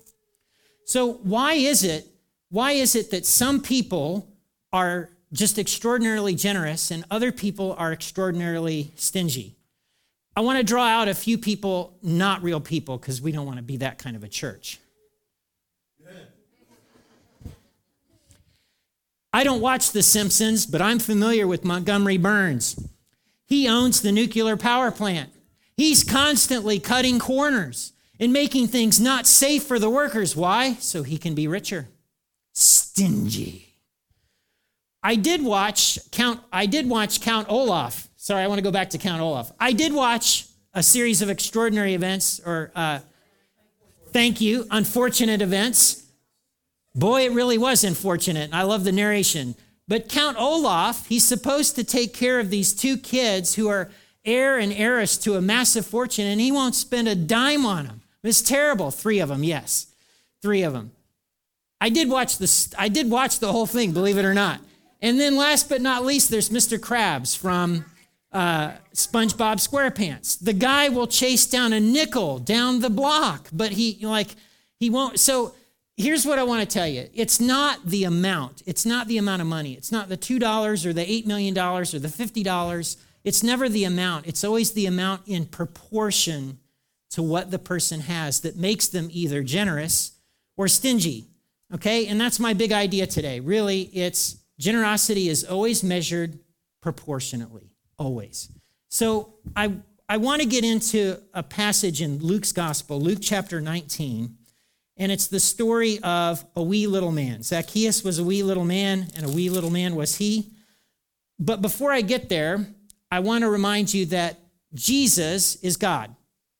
So 0.86 1.14
why 1.14 1.54
is 1.54 1.84
it 1.84 2.08
why 2.50 2.72
is 2.72 2.96
it 2.96 3.12
that 3.12 3.26
some 3.26 3.62
people 3.62 4.28
are 4.72 5.10
just 5.34 5.60
extraordinarily 5.60 6.36
generous, 6.36 6.92
and 6.92 7.04
other 7.12 7.32
people 7.32 7.76
are 7.78 7.92
extraordinarily 7.92 8.92
stingy. 8.96 9.58
I 10.36 10.42
want 10.42 10.58
to 10.58 10.64
draw 10.64 10.86
out 10.86 11.10
a 11.10 11.14
few 11.14 11.38
people, 11.38 11.98
not 12.02 12.42
real 12.44 12.62
people, 12.62 12.98
because 12.98 13.22
we 13.22 13.34
don't 13.34 13.46
want 13.46 13.58
to 13.58 13.64
be 13.64 13.78
that 13.78 13.98
kind 13.98 14.16
of 14.16 14.24
a 14.24 14.30
church. 14.30 14.80
I 19.34 19.44
don't 19.44 19.62
watch 19.62 19.92
The 19.92 20.04
Simpsons, 20.04 20.66
but 20.66 20.82
I'm 20.82 21.00
familiar 21.00 21.48
with 21.48 21.66
Montgomery 21.66 22.18
Burns. 22.18 22.80
He 23.46 23.68
owns 23.68 24.02
the 24.02 24.12
nuclear 24.12 24.58
power 24.58 24.92
plant. 24.92 25.30
He's 25.76 26.04
constantly 26.04 26.80
cutting 26.80 27.20
corners 27.20 27.94
and 28.20 28.34
making 28.34 28.68
things 28.68 29.00
not 29.00 29.28
safe 29.28 29.64
for 29.64 29.80
the 29.80 29.90
workers. 29.90 30.36
Why? 30.36 30.74
So 30.76 31.04
he 31.04 31.18
can 31.18 31.36
be 31.36 31.48
richer. 31.48 31.88
Stingy. 32.54 33.76
I 35.04 35.16
did 35.16 35.44
watch 35.44 36.00
Count. 36.12 36.42
I 36.52 36.66
did 36.66 36.90
watch 36.90 37.22
Count 37.22 37.48
Olaf. 37.50 38.10
Sorry, 38.16 38.44
I 38.44 38.48
want 38.48 38.58
to 38.58 38.64
go 38.64 38.72
back 38.72 38.90
to 38.90 38.98
Count 38.98 39.22
Olaf. 39.22 39.52
I 39.60 39.72
did 39.72 39.94
watch 39.94 40.48
a 40.74 40.82
series 40.82 41.22
of 41.22 41.30
extraordinary 41.30 41.94
events, 41.94 42.42
or 42.44 42.72
uh, 42.76 43.00
thank 44.12 44.42
you, 44.42 44.66
unfortunate 44.72 45.42
events. 45.42 46.07
Boy, 46.98 47.26
it 47.26 47.32
really 47.32 47.60
was 47.60 47.84
unfortunate. 47.84 48.50
I 48.52 48.64
love 48.64 48.84
the 48.84 48.92
narration. 48.92 49.54
But 49.88 50.10
Count 50.10 50.36
Olaf, 50.38 51.06
he's 51.06 51.24
supposed 51.24 51.76
to 51.76 51.84
take 51.84 52.14
care 52.14 52.40
of 52.40 52.50
these 52.50 52.74
two 52.74 52.98
kids 52.98 53.54
who 53.54 53.70
are 53.70 53.92
heir 54.26 54.58
and 54.58 54.74
heiress 54.74 55.16
to 55.20 55.36
a 55.36 55.42
massive 55.42 55.86
fortune, 55.86 56.26
and 56.26 56.42
he 56.42 56.52
won't 56.52 56.74
spend 56.74 57.08
a 57.08 57.16
dime 57.16 57.68
on 57.68 57.86
them. 57.86 58.02
It's 58.24 58.42
terrible. 58.42 58.90
Three 58.90 59.20
of 59.20 59.30
them, 59.30 59.44
yes, 59.44 59.88
three 60.42 60.64
of 60.64 60.74
them. 60.74 60.92
I 61.80 61.90
did 61.90 62.10
watch 62.10 62.40
this. 62.40 62.74
I 62.78 62.90
did 62.90 63.12
watch 63.12 63.40
the 63.40 63.52
whole 63.52 63.68
thing, 63.68 63.92
believe 63.92 64.18
it 64.18 64.26
or 64.26 64.34
not. 64.34 64.60
And 65.00 65.20
then 65.20 65.38
last 65.38 65.70
but 65.70 65.82
not 65.82 66.04
least, 66.04 66.32
there's 66.32 66.50
Mr. 66.50 66.80
Krabs 66.80 67.38
from 67.38 67.86
uh, 68.32 68.72
SpongeBob 68.94 69.58
SquarePants. 69.58 70.44
The 70.44 70.54
guy 70.54 70.90
will 70.90 71.08
chase 71.08 71.46
down 71.46 71.74
a 71.74 71.80
nickel 71.80 72.40
down 72.40 72.80
the 72.80 72.90
block, 72.90 73.50
but 73.54 73.74
he 73.74 74.00
like 74.02 74.30
he 74.80 74.90
won't. 74.90 75.20
So 75.20 75.54
here's 75.98 76.26
what 76.26 76.40
I 76.40 76.44
want 76.44 76.62
to 76.62 76.74
tell 76.74 76.88
you: 76.88 77.10
it's 77.14 77.40
not 77.40 77.86
the 77.86 78.06
amount. 78.06 78.64
It's 78.66 78.86
not 78.86 79.08
the 79.08 79.18
amount 79.18 79.42
of 79.42 79.48
money. 79.48 79.74
It's 79.74 79.92
not 79.92 80.10
the 80.10 80.18
two 80.18 80.40
dollars 80.40 80.86
or 80.86 80.94
the 80.94 81.10
eight 81.10 81.28
million 81.28 81.54
dollars 81.54 81.94
or 81.94 82.00
the 82.00 82.10
fifty 82.10 82.44
dollars. 82.44 82.98
It's 83.24 83.44
never 83.44 83.68
the 83.68 83.84
amount. 83.84 84.28
It's 84.28 84.44
always 84.44 84.72
the 84.72 84.86
amount 84.86 85.24
in 85.26 85.46
proportion 85.46 86.60
to 87.10 87.22
what 87.22 87.52
the 87.52 87.60
person 87.60 88.02
has 88.02 88.40
that 88.42 88.56
makes 88.56 88.88
them 88.88 89.10
either 89.12 89.44
generous 89.44 90.14
or 90.56 90.68
stingy. 90.70 91.28
Okay, 91.74 92.08
and 92.08 92.22
that's 92.22 92.40
my 92.40 92.54
big 92.54 92.72
idea 92.72 93.06
today. 93.06 93.42
Really, 93.42 93.82
it's 93.94 94.38
Generosity 94.60 95.30
is 95.30 95.44
always 95.44 95.84
measured 95.84 96.40
proportionately, 96.82 97.70
always. 98.00 98.50
So 98.90 99.36
I, 99.56 99.74
I 100.10 100.18
want 100.18 100.42
to 100.42 100.48
get 100.48 100.64
into 100.64 101.22
a 101.34 101.44
passage 101.44 102.02
in 102.02 102.20
Luke's 102.20 102.52
gospel, 102.52 103.00
Luke 103.00 103.20
chapter 103.22 103.62
19, 103.62 104.36
and 104.98 105.12
it's 105.12 105.28
the 105.28 105.40
story 105.40 106.00
of 106.00 106.44
a 106.56 106.64
wee 106.64 106.88
little 106.88 107.12
man. 107.12 107.44
Zacchaeus 107.44 108.04
was 108.04 108.20
a 108.20 108.24
wee 108.24 108.44
little 108.44 108.66
man, 108.66 109.08
and 109.16 109.26
a 109.26 109.30
wee 109.30 109.50
little 109.50 109.70
man 109.70 109.96
was 109.96 110.18
he. 110.18 110.52
But 111.40 111.62
before 111.62 111.92
I 111.92 112.02
get 112.02 112.30
there, 112.30 112.66
I 113.12 113.20
want 113.20 113.44
to 113.44 113.50
remind 113.50 113.94
you 113.94 114.08
that 114.08 114.40
Jesus 114.74 115.56
is 115.58 115.78
God. 115.78 116.16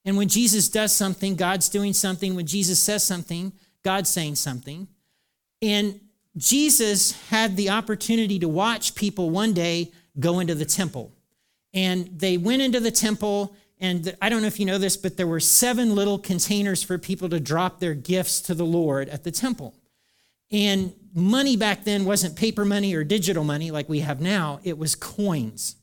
And 0.06 0.16
when 0.16 0.30
Jesus 0.30 0.70
does 0.70 0.96
something, 0.96 1.36
God's 1.36 1.68
doing 1.68 1.94
something. 1.94 2.36
When 2.36 2.46
Jesus 2.46 2.80
says 2.80 3.04
something, 3.04 3.52
God's 3.84 4.10
saying 4.10 4.36
something. 4.36 4.88
And 5.62 6.00
Jesus 6.38 7.12
had 7.30 7.58
the 7.58 7.72
opportunity 7.72 8.40
to 8.40 8.48
watch 8.48 8.96
people 8.96 9.30
one 9.30 9.54
day 9.54 9.92
go 10.20 10.40
into 10.40 10.56
the 10.56 10.66
temple. 10.66 11.12
And 11.74 12.08
they 12.18 12.38
went 12.38 12.62
into 12.62 12.80
the 12.80 12.92
temple, 12.92 13.56
and 13.80 14.16
I 14.22 14.30
don't 14.30 14.42
know 14.42 14.48
if 14.48 14.60
you 14.60 14.66
know 14.66 14.78
this, 14.78 14.98
but 14.98 15.18
there 15.18 15.28
were 15.28 15.40
seven 15.40 15.94
little 15.96 16.18
containers 16.18 16.82
for 16.82 16.98
people 16.98 17.30
to 17.30 17.40
drop 17.40 17.80
their 17.80 17.94
gifts 17.94 18.42
to 18.42 18.56
the 18.56 18.66
Lord 18.66 19.10
at 19.10 19.24
the 19.24 19.32
temple. 19.32 19.76
And 20.52 20.94
money 21.14 21.58
back 21.58 21.84
then 21.84 22.06
wasn't 22.06 22.36
paper 22.36 22.66
money 22.66 22.96
or 22.96 23.04
digital 23.04 23.44
money 23.44 23.70
like 23.70 23.88
we 23.88 24.00
have 24.00 24.22
now, 24.22 24.60
it 24.64 24.78
was 24.78 24.96
coins. 24.96 25.76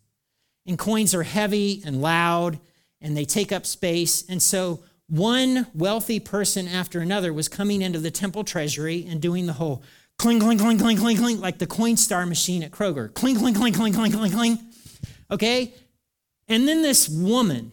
And 0.66 0.78
coins 0.78 1.14
are 1.14 1.22
heavy 1.22 1.82
and 1.84 2.00
loud, 2.00 2.58
and 3.00 3.16
they 3.16 3.24
take 3.24 3.52
up 3.52 3.66
space. 3.66 4.24
And 4.28 4.42
so 4.42 4.82
one 5.08 5.66
wealthy 5.74 6.18
person 6.18 6.66
after 6.66 7.00
another 7.00 7.32
was 7.32 7.48
coming 7.48 7.82
into 7.82 7.98
the 7.98 8.10
temple 8.10 8.44
treasury 8.44 9.06
and 9.08 9.20
doing 9.20 9.46
the 9.46 9.52
whole 9.52 9.82
Cling, 10.18 10.40
cling, 10.40 10.58
cling, 10.58 10.78
cling, 10.78 10.96
cling, 10.96 11.16
cling, 11.16 11.40
like 11.40 11.58
the 11.58 11.66
Coinstar 11.66 12.26
machine 12.26 12.62
at 12.62 12.70
Kroger. 12.70 13.12
Cling, 13.12 13.36
cling, 13.36 13.54
cling, 13.54 13.72
cling, 13.72 13.92
cling, 13.92 14.12
cling, 14.12 14.30
cling. 14.30 14.58
Okay? 15.30 15.74
And 16.48 16.68
then 16.68 16.82
this 16.82 17.08
woman 17.08 17.72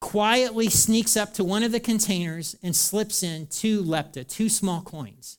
quietly 0.00 0.68
sneaks 0.68 1.16
up 1.16 1.34
to 1.34 1.44
one 1.44 1.62
of 1.62 1.72
the 1.72 1.80
containers 1.80 2.56
and 2.62 2.74
slips 2.74 3.22
in 3.22 3.46
two 3.46 3.82
lepta, 3.82 4.26
two 4.26 4.48
small 4.48 4.80
coins. 4.80 5.38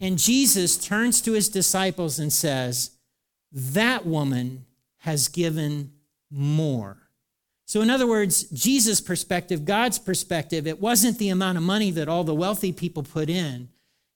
And 0.00 0.18
Jesus 0.18 0.76
turns 0.76 1.20
to 1.22 1.32
his 1.32 1.48
disciples 1.48 2.18
and 2.18 2.32
says, 2.32 2.92
That 3.52 4.06
woman 4.06 4.66
has 4.98 5.28
given 5.28 5.92
more. 6.30 6.98
So, 7.64 7.80
in 7.80 7.90
other 7.90 8.06
words, 8.06 8.44
Jesus' 8.50 9.00
perspective, 9.00 9.64
God's 9.64 9.98
perspective, 9.98 10.66
it 10.66 10.80
wasn't 10.80 11.18
the 11.18 11.30
amount 11.30 11.58
of 11.58 11.64
money 11.64 11.90
that 11.92 12.08
all 12.08 12.24
the 12.24 12.34
wealthy 12.34 12.72
people 12.72 13.02
put 13.02 13.28
in, 13.28 13.68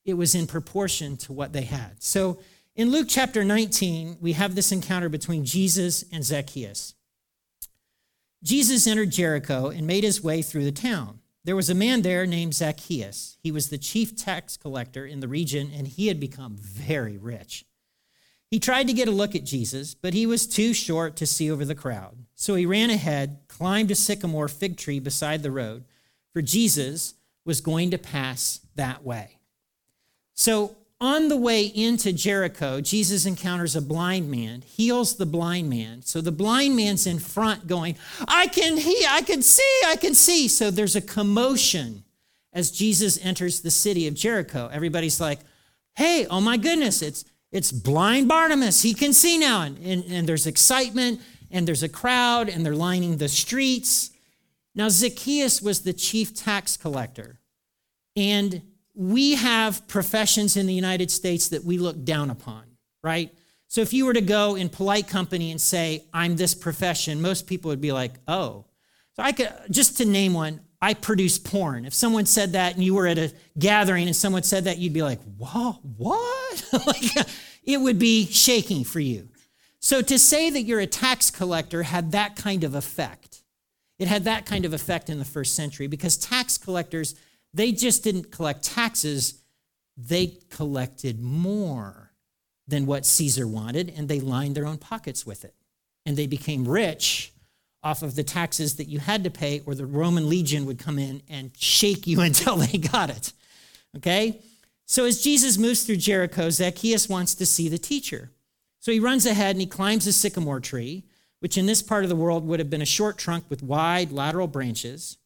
it 0.04 0.14
was 0.14 0.34
in 0.34 0.46
proportion 0.46 1.16
to 1.18 1.32
what 1.32 1.52
they 1.52 1.62
had. 1.62 2.02
So 2.02 2.40
in 2.74 2.90
Luke 2.90 3.06
chapter 3.08 3.44
19, 3.44 4.18
we 4.20 4.32
have 4.32 4.54
this 4.54 4.72
encounter 4.72 5.08
between 5.08 5.44
Jesus 5.44 6.04
and 6.12 6.24
Zacchaeus. 6.24 6.94
Jesus 8.42 8.86
entered 8.86 9.10
Jericho 9.10 9.68
and 9.68 9.86
made 9.86 10.04
his 10.04 10.22
way 10.22 10.42
through 10.42 10.64
the 10.64 10.72
town. 10.72 11.20
There 11.44 11.56
was 11.56 11.70
a 11.70 11.74
man 11.74 12.02
there 12.02 12.26
named 12.26 12.54
Zacchaeus. 12.54 13.38
He 13.42 13.50
was 13.50 13.68
the 13.68 13.78
chief 13.78 14.16
tax 14.16 14.56
collector 14.56 15.06
in 15.06 15.20
the 15.20 15.28
region, 15.28 15.70
and 15.74 15.88
he 15.88 16.08
had 16.08 16.20
become 16.20 16.56
very 16.58 17.16
rich. 17.16 17.64
He 18.50 18.58
tried 18.58 18.88
to 18.88 18.92
get 18.92 19.08
a 19.08 19.12
look 19.12 19.34
at 19.34 19.44
Jesus, 19.44 19.94
but 19.94 20.12
he 20.12 20.26
was 20.26 20.46
too 20.46 20.74
short 20.74 21.16
to 21.16 21.26
see 21.26 21.50
over 21.50 21.64
the 21.64 21.74
crowd. 21.74 22.26
So 22.34 22.56
he 22.56 22.66
ran 22.66 22.90
ahead, 22.90 23.40
climbed 23.48 23.90
a 23.90 23.94
sycamore 23.94 24.48
fig 24.48 24.76
tree 24.76 24.98
beside 24.98 25.42
the 25.42 25.52
road, 25.52 25.84
for 26.32 26.42
Jesus 26.42 27.14
was 27.44 27.60
going 27.60 27.90
to 27.92 27.98
pass 27.98 28.60
that 28.74 29.04
way. 29.04 29.38
So 30.34 30.76
on 31.00 31.28
the 31.28 31.36
way 31.36 31.64
into 31.64 32.12
Jericho, 32.12 32.80
Jesus 32.80 33.24
encounters 33.24 33.74
a 33.74 33.80
blind 33.80 34.30
man, 34.30 34.62
heals 34.62 35.16
the 35.16 35.26
blind 35.26 35.70
man. 35.70 36.02
So 36.02 36.20
the 36.20 36.32
blind 36.32 36.76
man's 36.76 37.06
in 37.06 37.18
front 37.18 37.66
going, 37.66 37.96
I 38.28 38.48
can 38.48 38.76
hear, 38.76 39.08
I 39.08 39.22
can 39.22 39.40
see, 39.40 39.80
I 39.86 39.96
can 39.96 40.14
see. 40.14 40.46
So 40.48 40.70
there's 40.70 40.96
a 40.96 41.00
commotion 41.00 42.04
as 42.52 42.70
Jesus 42.70 43.18
enters 43.24 43.60
the 43.60 43.70
city 43.70 44.06
of 44.08 44.14
Jericho. 44.14 44.68
Everybody's 44.72 45.20
like, 45.20 45.40
hey, 45.96 46.26
oh 46.28 46.40
my 46.40 46.56
goodness, 46.56 47.02
it's 47.02 47.24
it's 47.52 47.72
blind 47.72 48.28
Barnabas. 48.28 48.82
He 48.82 48.94
can 48.94 49.12
see 49.12 49.36
now. 49.36 49.62
And, 49.62 49.76
and, 49.78 50.04
and 50.04 50.28
there's 50.28 50.46
excitement 50.46 51.20
and 51.50 51.66
there's 51.66 51.82
a 51.82 51.88
crowd 51.88 52.48
and 52.48 52.64
they're 52.64 52.76
lining 52.76 53.16
the 53.16 53.28
streets. 53.28 54.10
Now, 54.74 54.88
Zacchaeus 54.88 55.60
was 55.60 55.80
the 55.80 55.92
chief 55.92 56.32
tax 56.32 56.76
collector. 56.76 57.40
And 58.14 58.62
we 58.94 59.34
have 59.34 59.86
professions 59.88 60.56
in 60.56 60.66
the 60.66 60.74
United 60.74 61.10
States 61.10 61.48
that 61.48 61.64
we 61.64 61.78
look 61.78 62.04
down 62.04 62.30
upon, 62.30 62.64
right? 63.02 63.32
So 63.68 63.80
if 63.80 63.92
you 63.92 64.04
were 64.04 64.14
to 64.14 64.20
go 64.20 64.56
in 64.56 64.68
polite 64.68 65.06
company 65.06 65.50
and 65.50 65.60
say, 65.60 66.04
I'm 66.12 66.36
this 66.36 66.54
profession, 66.54 67.22
most 67.22 67.46
people 67.46 67.68
would 67.68 67.80
be 67.80 67.92
like, 67.92 68.14
oh. 68.26 68.66
So 69.14 69.22
I 69.22 69.32
could, 69.32 69.52
just 69.70 69.98
to 69.98 70.04
name 70.04 70.34
one, 70.34 70.60
I 70.82 70.94
produce 70.94 71.38
porn. 71.38 71.84
If 71.84 71.94
someone 71.94 72.26
said 72.26 72.52
that 72.52 72.74
and 72.74 72.82
you 72.82 72.94
were 72.94 73.06
at 73.06 73.18
a 73.18 73.32
gathering 73.58 74.06
and 74.06 74.16
someone 74.16 74.42
said 74.42 74.64
that, 74.64 74.78
you'd 74.78 74.92
be 74.92 75.02
like, 75.02 75.20
whoa, 75.38 75.72
what? 75.96 76.64
like, 76.86 77.26
it 77.62 77.80
would 77.80 77.98
be 77.98 78.26
shaking 78.26 78.84
for 78.84 78.98
you. 78.98 79.28
So 79.78 80.02
to 80.02 80.18
say 80.18 80.50
that 80.50 80.62
you're 80.62 80.80
a 80.80 80.86
tax 80.86 81.30
collector 81.30 81.84
had 81.84 82.12
that 82.12 82.36
kind 82.36 82.64
of 82.64 82.74
effect. 82.74 83.42
It 83.98 84.08
had 84.08 84.24
that 84.24 84.46
kind 84.46 84.64
of 84.64 84.72
effect 84.72 85.10
in 85.10 85.18
the 85.18 85.24
first 85.24 85.54
century 85.54 85.86
because 85.86 86.16
tax 86.16 86.56
collectors 86.56 87.14
they 87.52 87.72
just 87.72 88.04
didn't 88.04 88.30
collect 88.30 88.62
taxes, 88.62 89.42
they 89.96 90.38
collected 90.50 91.20
more 91.20 92.12
than 92.66 92.86
what 92.86 93.04
Caesar 93.04 93.46
wanted, 93.46 93.92
and 93.96 94.08
they 94.08 94.20
lined 94.20 94.54
their 94.54 94.66
own 94.66 94.78
pockets 94.78 95.26
with 95.26 95.44
it. 95.44 95.54
And 96.06 96.16
they 96.16 96.26
became 96.26 96.66
rich 96.66 97.32
off 97.82 98.02
of 98.02 98.14
the 98.14 98.22
taxes 98.22 98.76
that 98.76 98.88
you 98.88 98.98
had 98.98 99.24
to 99.24 99.30
pay, 99.30 99.62
or 99.66 99.74
the 99.74 99.86
Roman 99.86 100.28
legion 100.28 100.66
would 100.66 100.78
come 100.78 100.98
in 100.98 101.22
and 101.28 101.50
shake 101.56 102.06
you 102.06 102.20
until 102.20 102.56
they 102.56 102.78
got 102.78 103.10
it. 103.10 103.32
Okay? 103.96 104.40
So 104.86 105.04
as 105.04 105.22
Jesus 105.22 105.58
moves 105.58 105.84
through 105.84 105.96
Jericho, 105.96 106.50
Zacchaeus 106.50 107.08
wants 107.08 107.34
to 107.36 107.46
see 107.46 107.68
the 107.68 107.78
teacher. 107.78 108.30
So 108.80 108.92
he 108.92 109.00
runs 109.00 109.26
ahead 109.26 109.54
and 109.54 109.60
he 109.60 109.66
climbs 109.66 110.06
a 110.06 110.12
sycamore 110.12 110.60
tree, 110.60 111.04
which 111.40 111.58
in 111.58 111.66
this 111.66 111.82
part 111.82 112.04
of 112.04 112.10
the 112.10 112.16
world 112.16 112.46
would 112.46 112.60
have 112.60 112.70
been 112.70 112.82
a 112.82 112.86
short 112.86 113.18
trunk 113.18 113.44
with 113.48 113.62
wide 113.62 114.10
lateral 114.10 114.46
branches 114.46 115.18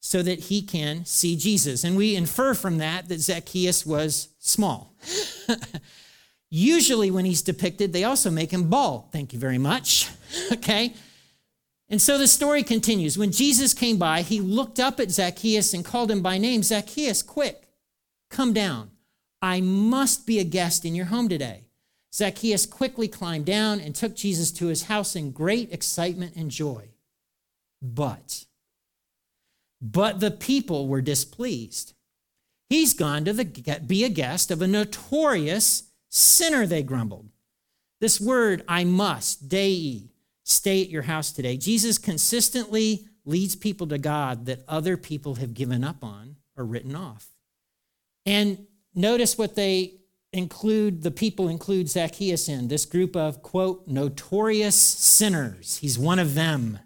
so 0.00 0.22
that 0.22 0.40
he 0.40 0.62
can 0.62 1.04
see 1.04 1.36
Jesus. 1.36 1.84
And 1.84 1.96
we 1.96 2.14
infer 2.14 2.54
from 2.54 2.78
that 2.78 3.08
that 3.08 3.20
Zacchaeus 3.20 3.84
was 3.84 4.28
small. 4.38 4.94
Usually, 6.50 7.10
when 7.10 7.24
he's 7.24 7.42
depicted, 7.42 7.92
they 7.92 8.04
also 8.04 8.30
make 8.30 8.50
him 8.50 8.70
bald. 8.70 9.12
Thank 9.12 9.32
you 9.32 9.38
very 9.38 9.58
much. 9.58 10.08
okay? 10.52 10.94
And 11.90 12.00
so 12.00 12.18
the 12.18 12.28
story 12.28 12.62
continues. 12.62 13.18
When 13.18 13.32
Jesus 13.32 13.74
came 13.74 13.98
by, 13.98 14.22
he 14.22 14.40
looked 14.40 14.78
up 14.78 15.00
at 15.00 15.10
Zacchaeus 15.10 15.74
and 15.74 15.84
called 15.84 16.10
him 16.10 16.22
by 16.22 16.38
name 16.38 16.62
Zacchaeus, 16.62 17.22
quick, 17.22 17.68
come 18.30 18.52
down. 18.52 18.90
I 19.40 19.60
must 19.60 20.26
be 20.26 20.38
a 20.38 20.44
guest 20.44 20.84
in 20.84 20.94
your 20.94 21.06
home 21.06 21.28
today. 21.28 21.64
Zacchaeus 22.12 22.66
quickly 22.66 23.08
climbed 23.08 23.46
down 23.46 23.80
and 23.80 23.94
took 23.94 24.16
Jesus 24.16 24.50
to 24.52 24.66
his 24.66 24.84
house 24.84 25.14
in 25.14 25.30
great 25.30 25.72
excitement 25.72 26.34
and 26.36 26.50
joy. 26.50 26.88
But 27.80 28.44
but 29.80 30.20
the 30.20 30.30
people 30.30 30.88
were 30.88 31.00
displeased. 31.00 31.94
He's 32.68 32.94
gone 32.94 33.24
to 33.24 33.32
the, 33.32 33.80
be 33.86 34.04
a 34.04 34.08
guest 34.08 34.50
of 34.50 34.60
a 34.60 34.66
notorious 34.66 35.84
sinner, 36.08 36.66
they 36.66 36.82
grumbled. 36.82 37.28
This 38.00 38.20
word, 38.20 38.62
I 38.68 38.84
must, 38.84 39.48
dei, 39.48 40.10
stay 40.44 40.82
at 40.82 40.90
your 40.90 41.02
house 41.02 41.32
today. 41.32 41.56
Jesus 41.56 41.98
consistently 41.98 43.06
leads 43.24 43.56
people 43.56 43.86
to 43.88 43.98
God 43.98 44.46
that 44.46 44.64
other 44.68 44.96
people 44.96 45.36
have 45.36 45.54
given 45.54 45.84
up 45.84 46.02
on 46.02 46.36
or 46.56 46.64
written 46.64 46.94
off. 46.94 47.28
And 48.24 48.66
notice 48.94 49.36
what 49.36 49.54
they 49.54 50.00
include, 50.32 51.02
the 51.02 51.10
people 51.10 51.48
include 51.48 51.88
Zacchaeus 51.88 52.48
in 52.48 52.68
this 52.68 52.84
group 52.84 53.16
of, 53.16 53.42
quote, 53.42 53.86
notorious 53.86 54.76
sinners. 54.76 55.78
He's 55.78 55.98
one 55.98 56.18
of 56.18 56.34
them. 56.34 56.78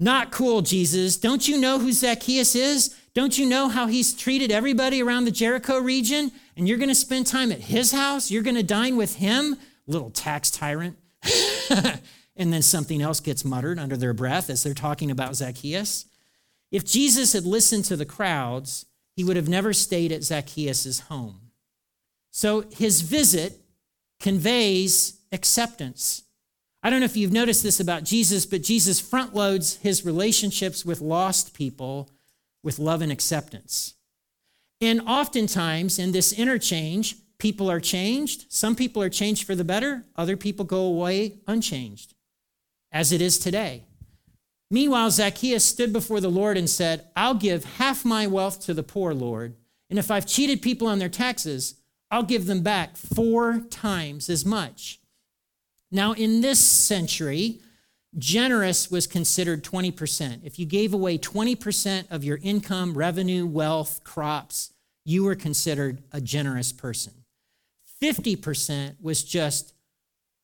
Not 0.00 0.30
cool, 0.30 0.62
Jesus. 0.62 1.16
Don't 1.16 1.48
you 1.48 1.60
know 1.60 1.78
who 1.78 1.92
Zacchaeus 1.92 2.54
is? 2.54 2.94
Don't 3.14 3.36
you 3.36 3.46
know 3.46 3.68
how 3.68 3.88
he's 3.88 4.14
treated 4.14 4.52
everybody 4.52 5.02
around 5.02 5.24
the 5.24 5.32
Jericho 5.32 5.78
region? 5.78 6.30
And 6.56 6.68
you're 6.68 6.78
going 6.78 6.88
to 6.88 6.94
spend 6.94 7.26
time 7.26 7.50
at 7.50 7.60
his 7.60 7.90
house? 7.90 8.30
You're 8.30 8.44
going 8.44 8.56
to 8.56 8.62
dine 8.62 8.96
with 8.96 9.16
him? 9.16 9.56
Little 9.86 10.10
tax 10.10 10.50
tyrant. 10.50 10.96
and 12.36 12.52
then 12.52 12.62
something 12.62 13.02
else 13.02 13.18
gets 13.18 13.44
muttered 13.44 13.78
under 13.78 13.96
their 13.96 14.14
breath 14.14 14.48
as 14.50 14.62
they're 14.62 14.74
talking 14.74 15.10
about 15.10 15.34
Zacchaeus. 15.34 16.06
If 16.70 16.84
Jesus 16.84 17.32
had 17.32 17.44
listened 17.44 17.84
to 17.86 17.96
the 17.96 18.06
crowds, 18.06 18.86
he 19.16 19.24
would 19.24 19.36
have 19.36 19.48
never 19.48 19.72
stayed 19.72 20.12
at 20.12 20.22
Zacchaeus' 20.22 21.00
home. 21.00 21.50
So 22.30 22.66
his 22.70 23.00
visit 23.00 23.60
conveys 24.20 25.18
acceptance. 25.32 26.22
I 26.82 26.90
don't 26.90 27.00
know 27.00 27.06
if 27.06 27.16
you've 27.16 27.32
noticed 27.32 27.62
this 27.62 27.80
about 27.80 28.04
Jesus, 28.04 28.46
but 28.46 28.62
Jesus 28.62 29.00
front 29.00 29.34
loads 29.34 29.76
his 29.76 30.04
relationships 30.04 30.84
with 30.84 31.00
lost 31.00 31.54
people 31.54 32.10
with 32.62 32.78
love 32.78 33.02
and 33.02 33.10
acceptance. 33.10 33.94
And 34.80 35.00
oftentimes 35.00 35.98
in 35.98 36.12
this 36.12 36.32
interchange, 36.32 37.16
people 37.38 37.70
are 37.70 37.80
changed. 37.80 38.46
Some 38.48 38.76
people 38.76 39.02
are 39.02 39.08
changed 39.08 39.44
for 39.44 39.54
the 39.54 39.64
better, 39.64 40.04
other 40.16 40.36
people 40.36 40.64
go 40.64 40.82
away 40.82 41.38
unchanged, 41.46 42.14
as 42.92 43.12
it 43.12 43.20
is 43.20 43.38
today. 43.38 43.84
Meanwhile, 44.70 45.12
Zacchaeus 45.12 45.64
stood 45.64 45.92
before 45.92 46.20
the 46.20 46.28
Lord 46.28 46.58
and 46.58 46.68
said, 46.68 47.06
I'll 47.16 47.34
give 47.34 47.64
half 47.64 48.04
my 48.04 48.26
wealth 48.26 48.60
to 48.66 48.74
the 48.74 48.82
poor, 48.82 49.14
Lord. 49.14 49.56
And 49.88 49.98
if 49.98 50.10
I've 50.10 50.26
cheated 50.26 50.60
people 50.60 50.86
on 50.86 50.98
their 50.98 51.08
taxes, 51.08 51.76
I'll 52.10 52.22
give 52.22 52.46
them 52.46 52.62
back 52.62 52.96
four 52.96 53.60
times 53.70 54.28
as 54.28 54.44
much. 54.44 55.00
Now, 55.90 56.12
in 56.12 56.40
this 56.40 56.58
century, 56.60 57.60
generous 58.16 58.90
was 58.90 59.06
considered 59.06 59.64
20%. 59.64 60.40
If 60.44 60.58
you 60.58 60.66
gave 60.66 60.92
away 60.92 61.18
20% 61.18 62.10
of 62.10 62.24
your 62.24 62.38
income, 62.42 62.96
revenue, 62.96 63.46
wealth, 63.46 64.02
crops, 64.04 64.72
you 65.04 65.24
were 65.24 65.34
considered 65.34 66.02
a 66.12 66.20
generous 66.20 66.72
person. 66.72 67.12
50% 68.02 68.96
was 69.00 69.24
just 69.24 69.72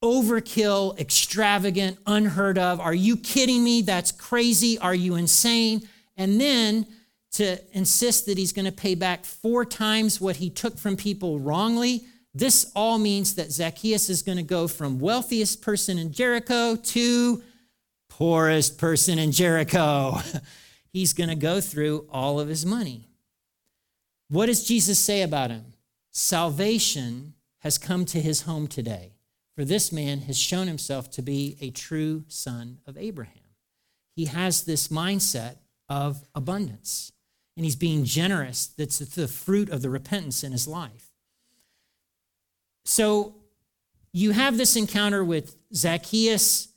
overkill, 0.03 0.99
extravagant, 0.99 1.99
unheard 2.07 2.59
of. 2.59 2.81
Are 2.81 2.95
you 2.95 3.17
kidding 3.17 3.63
me? 3.63 3.83
That's 3.83 4.13
crazy. 4.13 4.79
Are 4.79 4.95
you 4.95 5.15
insane? 5.15 5.89
And 6.17 6.41
then 6.41 6.87
to 7.33 7.59
insist 7.77 8.27
that 8.27 8.39
he's 8.39 8.53
going 8.53 8.67
to 8.67 8.73
pay 8.73 8.95
back 8.95 9.25
four 9.25 9.65
times 9.65 10.21
what 10.21 10.37
he 10.37 10.51
took 10.51 10.79
from 10.79 10.97
people 10.97 11.41
wrongly 11.41 12.05
this 12.35 12.71
all 12.75 12.99
means 12.99 13.37
that 13.37 13.53
Zacchaeus 13.53 14.11
is 14.11 14.23
going 14.23 14.39
to 14.39 14.43
go 14.45 14.67
from 14.67 14.99
wealthiest 14.99 15.63
person 15.63 15.99
in 15.99 16.13
Jericho 16.13 16.75
to 16.75 17.43
poorest 18.09 18.77
person 18.77 19.19
in 19.19 19.31
Jericho. 19.31 20.19
He's 20.93 21.13
going 21.13 21.29
to 21.29 21.37
go 21.37 21.61
through 21.61 22.07
all 22.11 22.41
of 22.41 22.49
his 22.49 22.67
money. 22.67 23.09
What 24.29 24.47
does 24.47 24.65
Jesus 24.65 24.99
say 24.99 25.23
about 25.23 25.51
him? 25.51 25.75
Salvation 26.11 27.35
has 27.61 27.79
come 27.79 28.05
to 28.07 28.21
his 28.21 28.43
home 28.43 28.67
today, 28.67 29.15
for 29.55 29.65
this 29.65 29.93
man 29.93 30.21
has 30.23 30.39
shown 30.39 30.67
himself 30.67 31.11
to 31.13 31.23
be 31.23 31.57
a 31.61 31.71
true 31.71 32.25
son 32.29 32.79
of 32.87 32.99
Abraham. 32.99 33.35
He 34.15 34.27
has 34.27 34.63
this 34.63 34.89
mindset 34.89 35.57
of 35.89 36.25
abundance, 36.35 37.13
and 37.57 37.65
he's 37.65 37.77
being 37.77 38.05
generous. 38.05 38.67
That's 38.67 38.99
the 38.99 39.29
fruit 39.29 39.71
of 39.71 39.83
the 39.83 39.91
repentance 39.91 40.43
in 40.45 40.53
his 40.53 40.69
life. 40.69 41.14
So 42.85 43.37
you 44.13 44.31
have 44.31 44.57
this 44.57 44.77
encounter 44.77 45.25
with 45.25 45.57
Zacchaeus 45.75 46.69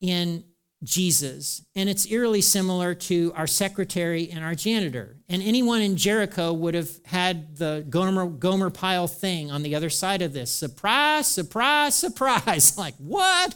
in 0.00 0.44
Jesus, 0.84 1.62
and 1.74 1.88
it's 1.88 2.06
eerily 2.06 2.42
similar 2.42 2.94
to 2.94 3.32
our 3.34 3.46
secretary 3.46 4.30
and 4.30 4.44
our 4.44 4.54
janitor. 4.54 5.16
And 5.28 5.42
anyone 5.42 5.80
in 5.80 5.96
Jericho 5.96 6.52
would 6.52 6.74
have 6.74 6.90
had 7.06 7.56
the 7.56 7.84
Gomer, 7.88 8.26
Gomer 8.26 8.70
Pyle 8.70 9.08
thing 9.08 9.50
on 9.50 9.62
the 9.62 9.74
other 9.74 9.90
side 9.90 10.22
of 10.22 10.32
this. 10.32 10.50
Surprise, 10.52 11.26
surprise, 11.26 11.96
surprise. 11.96 12.76
like, 12.78 12.94
what? 12.98 13.54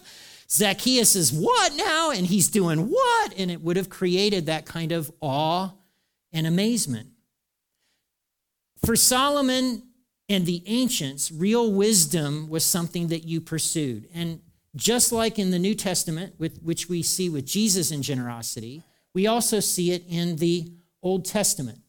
Zacchaeus 0.51 1.15
is 1.15 1.33
what 1.33 1.75
now? 1.77 2.11
And 2.11 2.27
he's 2.27 2.49
doing 2.49 2.91
what? 2.91 3.35
And 3.37 3.51
it 3.51 3.61
would 3.61 3.77
have 3.77 3.91
created 3.91 4.47
that 4.47 4.67
kind 4.67 4.91
of 4.91 5.13
awe 5.21 5.71
and 6.33 6.47
amazement. 6.47 7.11
For 8.85 8.97
Solomon 8.97 9.83
and 10.31 10.47
the 10.47 10.63
ancients, 10.67 11.33
real 11.33 11.73
wisdom 11.73 12.49
was 12.49 12.65
something 12.65 13.09
that 13.09 13.25
you 13.25 13.41
pursued. 13.41 14.09
And 14.15 14.41
just 14.77 15.11
like 15.11 15.41
in 15.41 15.51
the 15.51 15.59
New 15.59 15.75
Testament, 15.75 16.35
with, 16.39 16.63
which 16.63 16.89
we 16.89 17.03
see 17.03 17.29
with 17.29 17.45
Jesus 17.45 17.91
in 17.91 18.01
generosity, 18.01 18.85
we 19.13 19.27
also 19.27 19.59
see 19.59 19.91
it 19.91 20.05
in 20.09 20.37
the 20.37 20.73
Old 21.03 21.25
Testament. 21.25 21.81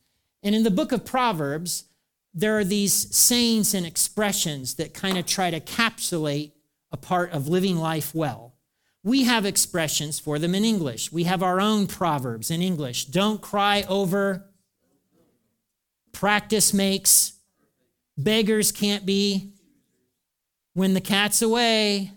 And 0.42 0.56
in 0.56 0.64
the 0.64 0.72
book 0.72 0.92
of 0.92 1.06
Proverbs, 1.06 1.84
there 2.34 2.58
are 2.58 2.64
these 2.64 3.16
sayings 3.16 3.76
and 3.76 3.86
expressions 3.86 4.74
that 4.76 4.96
kind 4.96 5.20
of 5.20 5.28
try 5.28 5.52
to 5.52 5.60
capsulate 5.60 6.56
a 6.92 6.98
part 6.98 7.32
of 7.34 7.48
living 7.48 7.78
life 7.78 8.16
well. 8.16 8.56
We 9.04 9.26
have 9.26 9.46
expressions 9.46 10.20
for 10.20 10.40
them 10.40 10.56
in 10.56 10.66
English. 10.66 11.12
We 11.12 11.26
have 11.26 11.44
our 11.44 11.62
own 11.62 11.86
proverbs 11.86 12.50
in 12.50 12.64
English. 12.64 13.06
Don't 13.06 13.40
cry 13.40 13.86
over, 13.88 14.50
practice 16.12 16.74
makes, 16.74 17.34
beggars 18.24 18.72
can't 18.72 19.06
be, 19.06 19.52
when 20.74 20.94
the 20.94 21.02
cat's 21.02 21.42
away, 21.42 22.12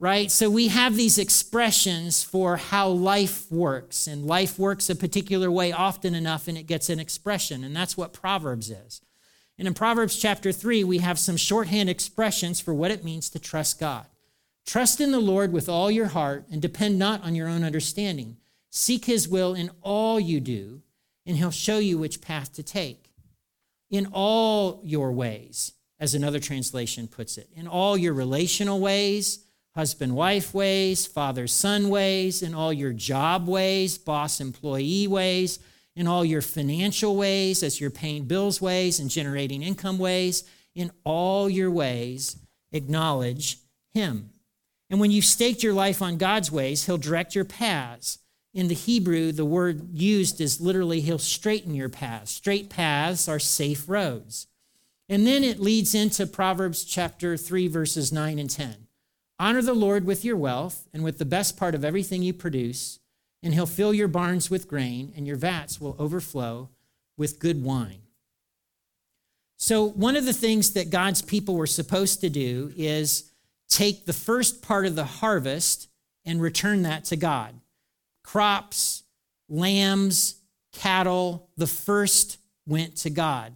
right? 0.00 0.32
So 0.32 0.50
we 0.50 0.68
have 0.68 0.96
these 0.96 1.16
expressions 1.16 2.24
for 2.24 2.56
how 2.56 2.88
life 2.88 3.50
works, 3.52 4.06
and 4.08 4.26
life 4.26 4.58
works 4.58 4.90
a 4.90 4.96
particular 4.96 5.50
way 5.50 5.70
often 5.70 6.14
enough 6.14 6.48
and 6.48 6.58
it 6.58 6.66
gets 6.66 6.90
an 6.90 6.98
expression, 6.98 7.62
and 7.62 7.74
that's 7.74 7.96
what 7.96 8.12
Proverbs 8.12 8.68
is. 8.70 9.00
And 9.58 9.68
in 9.68 9.74
Proverbs 9.74 10.18
chapter 10.18 10.50
3, 10.50 10.82
we 10.82 10.98
have 10.98 11.20
some 11.20 11.36
shorthand 11.36 11.88
expressions 11.88 12.58
for 12.58 12.74
what 12.74 12.90
it 12.90 13.04
means 13.04 13.30
to 13.30 13.38
trust 13.38 13.78
God. 13.78 14.06
Trust 14.66 15.00
in 15.00 15.12
the 15.12 15.20
Lord 15.20 15.52
with 15.52 15.68
all 15.68 15.90
your 15.90 16.06
heart 16.06 16.46
and 16.50 16.60
depend 16.60 16.98
not 16.98 17.22
on 17.22 17.36
your 17.36 17.48
own 17.48 17.62
understanding. 17.62 18.38
Seek 18.70 19.04
his 19.04 19.28
will 19.28 19.54
in 19.54 19.70
all 19.82 20.18
you 20.18 20.40
do, 20.40 20.82
and 21.26 21.36
he'll 21.36 21.50
show 21.52 21.78
you 21.78 21.96
which 21.98 22.20
path 22.20 22.52
to 22.54 22.64
take. 22.64 23.11
In 23.92 24.08
all 24.12 24.80
your 24.82 25.12
ways, 25.12 25.74
as 26.00 26.14
another 26.14 26.40
translation 26.40 27.06
puts 27.06 27.36
it, 27.36 27.48
in 27.54 27.68
all 27.68 27.96
your 27.96 28.14
relational 28.14 28.80
ways, 28.80 29.44
husband 29.76 30.16
wife 30.16 30.54
ways, 30.54 31.06
father 31.06 31.46
son 31.46 31.90
ways, 31.90 32.42
in 32.42 32.54
all 32.54 32.72
your 32.72 32.94
job 32.94 33.46
ways, 33.46 33.98
boss 33.98 34.40
employee 34.40 35.06
ways, 35.06 35.58
in 35.94 36.06
all 36.06 36.24
your 36.24 36.40
financial 36.40 37.16
ways, 37.16 37.62
as 37.62 37.80
you're 37.80 37.90
paying 37.90 38.24
bills 38.24 38.62
ways 38.62 38.98
and 38.98 39.10
generating 39.10 39.62
income 39.62 39.98
ways, 39.98 40.44
in 40.74 40.90
all 41.04 41.50
your 41.50 41.70
ways, 41.70 42.38
acknowledge 42.72 43.58
Him. 43.92 44.30
And 44.88 45.00
when 45.00 45.10
you've 45.10 45.26
staked 45.26 45.62
your 45.62 45.74
life 45.74 46.00
on 46.00 46.16
God's 46.16 46.50
ways, 46.50 46.86
He'll 46.86 46.96
direct 46.96 47.34
your 47.34 47.44
paths. 47.44 48.18
In 48.54 48.68
the 48.68 48.74
Hebrew, 48.74 49.32
the 49.32 49.44
word 49.44 49.94
used 49.94 50.40
is 50.40 50.60
literally 50.60 51.00
He'll 51.00 51.18
straighten 51.18 51.74
your 51.74 51.88
path. 51.88 52.28
Straight 52.28 52.68
paths 52.68 53.28
are 53.28 53.38
safe 53.38 53.88
roads. 53.88 54.46
And 55.08 55.26
then 55.26 55.42
it 55.44 55.60
leads 55.60 55.94
into 55.94 56.26
Proverbs 56.26 56.84
chapter 56.84 57.36
3, 57.36 57.68
verses 57.68 58.12
9 58.12 58.38
and 58.38 58.50
10. 58.50 58.86
Honor 59.38 59.62
the 59.62 59.74
Lord 59.74 60.04
with 60.04 60.24
your 60.24 60.36
wealth 60.36 60.86
and 60.92 61.02
with 61.02 61.18
the 61.18 61.24
best 61.24 61.56
part 61.56 61.74
of 61.74 61.84
everything 61.84 62.22
you 62.22 62.32
produce 62.32 63.00
and 63.42 63.54
he'll 63.54 63.66
fill 63.66 63.92
your 63.92 64.08
barns 64.08 64.50
with 64.50 64.68
grain, 64.68 65.12
and 65.16 65.26
your 65.26 65.36
vats 65.36 65.80
will 65.80 65.96
overflow 65.98 66.68
with 67.16 67.40
good 67.40 67.62
wine. 67.62 68.02
So, 69.56 69.84
one 69.84 70.16
of 70.16 70.24
the 70.24 70.32
things 70.32 70.72
that 70.72 70.90
God's 70.90 71.22
people 71.22 71.56
were 71.56 71.66
supposed 71.66 72.20
to 72.20 72.30
do 72.30 72.72
is 72.76 73.30
take 73.68 74.06
the 74.06 74.12
first 74.12 74.62
part 74.62 74.86
of 74.86 74.94
the 74.94 75.04
harvest 75.04 75.88
and 76.24 76.40
return 76.40 76.82
that 76.82 77.04
to 77.06 77.16
God. 77.16 77.54
Crops, 78.32 79.02
lambs, 79.50 80.36
cattle, 80.72 81.50
the 81.58 81.66
first 81.66 82.38
went 82.66 82.96
to 82.96 83.10
God. 83.10 83.52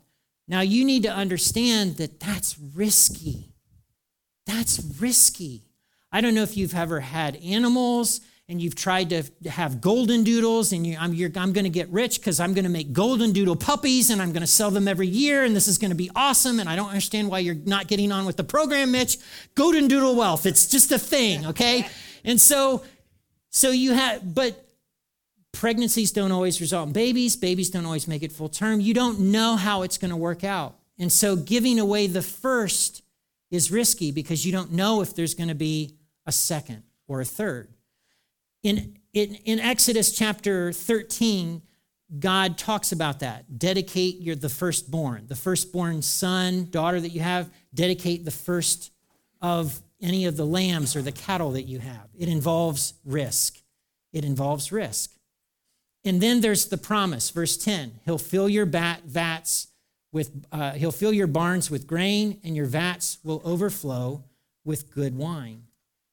Now, 0.46 0.60
you 0.60 0.84
need 0.84 1.04
to 1.04 1.10
understand 1.10 1.96
that 1.96 2.20
that's 2.20 2.58
risky. 2.74 3.54
That's 4.44 4.84
risky. 5.00 5.62
I 6.12 6.20
don't 6.20 6.34
know 6.34 6.42
if 6.42 6.58
you've 6.58 6.74
ever 6.74 7.00
had 7.00 7.36
animals 7.36 8.20
and 8.50 8.60
you've 8.60 8.74
tried 8.74 9.08
to 9.08 9.22
have 9.48 9.80
golden 9.80 10.24
doodles 10.24 10.72
and 10.72 10.86
you, 10.86 10.98
I'm, 11.00 11.12
I'm 11.36 11.54
going 11.54 11.64
to 11.64 11.70
get 11.70 11.88
rich 11.88 12.20
because 12.20 12.38
I'm 12.38 12.52
going 12.52 12.64
to 12.66 12.70
make 12.70 12.92
golden 12.92 13.32
doodle 13.32 13.56
puppies 13.56 14.10
and 14.10 14.20
I'm 14.20 14.32
going 14.32 14.42
to 14.42 14.46
sell 14.46 14.70
them 14.70 14.86
every 14.88 15.08
year 15.08 15.44
and 15.44 15.56
this 15.56 15.68
is 15.68 15.78
going 15.78 15.90
to 15.90 15.96
be 15.96 16.10
awesome. 16.14 16.60
And 16.60 16.68
I 16.68 16.76
don't 16.76 16.88
understand 16.88 17.30
why 17.30 17.38
you're 17.38 17.54
not 17.54 17.86
getting 17.86 18.12
on 18.12 18.26
with 18.26 18.36
the 18.36 18.44
program, 18.44 18.92
Mitch. 18.92 19.16
Golden 19.54 19.88
doodle 19.88 20.16
wealth, 20.16 20.44
it's 20.44 20.66
just 20.66 20.92
a 20.92 20.98
thing, 20.98 21.46
okay? 21.46 21.88
And 22.28 22.40
so, 22.40 22.82
so 23.50 23.70
you 23.70 23.92
have, 23.92 24.34
but 24.34 24.65
pregnancies 25.56 26.12
don't 26.12 26.32
always 26.32 26.60
result 26.60 26.88
in 26.88 26.92
babies. 26.92 27.36
Babies 27.36 27.70
don't 27.70 27.86
always 27.86 28.06
make 28.06 28.22
it 28.22 28.32
full 28.32 28.48
term. 28.48 28.80
You 28.80 28.94
don't 28.94 29.18
know 29.18 29.56
how 29.56 29.82
it's 29.82 29.98
going 29.98 30.10
to 30.10 30.16
work 30.16 30.44
out. 30.44 30.76
And 30.98 31.12
so 31.12 31.36
giving 31.36 31.78
away 31.78 32.06
the 32.06 32.22
first 32.22 33.02
is 33.50 33.70
risky 33.70 34.12
because 34.12 34.44
you 34.44 34.52
don't 34.52 34.72
know 34.72 35.02
if 35.02 35.14
there's 35.14 35.34
going 35.34 35.48
to 35.48 35.54
be 35.54 35.96
a 36.26 36.32
second 36.32 36.82
or 37.08 37.20
a 37.20 37.24
third. 37.24 37.68
In, 38.62 38.98
in, 39.12 39.34
in 39.44 39.60
Exodus 39.60 40.12
chapter 40.12 40.72
13, 40.72 41.62
God 42.18 42.58
talks 42.58 42.92
about 42.92 43.20
that. 43.20 43.58
Dedicate 43.58 44.20
your 44.20 44.36
the 44.36 44.48
firstborn, 44.48 45.26
the 45.26 45.36
firstborn 45.36 46.02
son, 46.02 46.68
daughter 46.70 47.00
that 47.00 47.10
you 47.10 47.20
have, 47.20 47.50
dedicate 47.74 48.24
the 48.24 48.30
first 48.30 48.92
of 49.40 49.80
any 50.00 50.26
of 50.26 50.36
the 50.36 50.46
lambs 50.46 50.94
or 50.94 51.02
the 51.02 51.12
cattle 51.12 51.52
that 51.52 51.64
you 51.64 51.78
have. 51.78 52.08
It 52.16 52.28
involves 52.28 52.94
risk. 53.04 53.58
It 54.12 54.24
involves 54.24 54.70
risk. 54.70 55.15
And 56.06 56.20
then 56.20 56.40
there's 56.40 56.66
the 56.66 56.78
promise, 56.78 57.30
verse 57.30 57.56
10. 57.56 58.00
He'll 58.04 58.16
fill 58.16 58.48
your 58.48 58.66
bat, 58.66 59.02
vats 59.04 59.68
with, 60.12 60.46
uh, 60.52 60.72
he'll 60.72 60.92
fill 60.92 61.12
your 61.12 61.26
barns 61.26 61.70
with 61.70 61.86
grain, 61.86 62.40
and 62.44 62.56
your 62.56 62.66
vats 62.66 63.18
will 63.24 63.42
overflow 63.44 64.24
with 64.64 64.94
good 64.94 65.16
wine. 65.16 65.64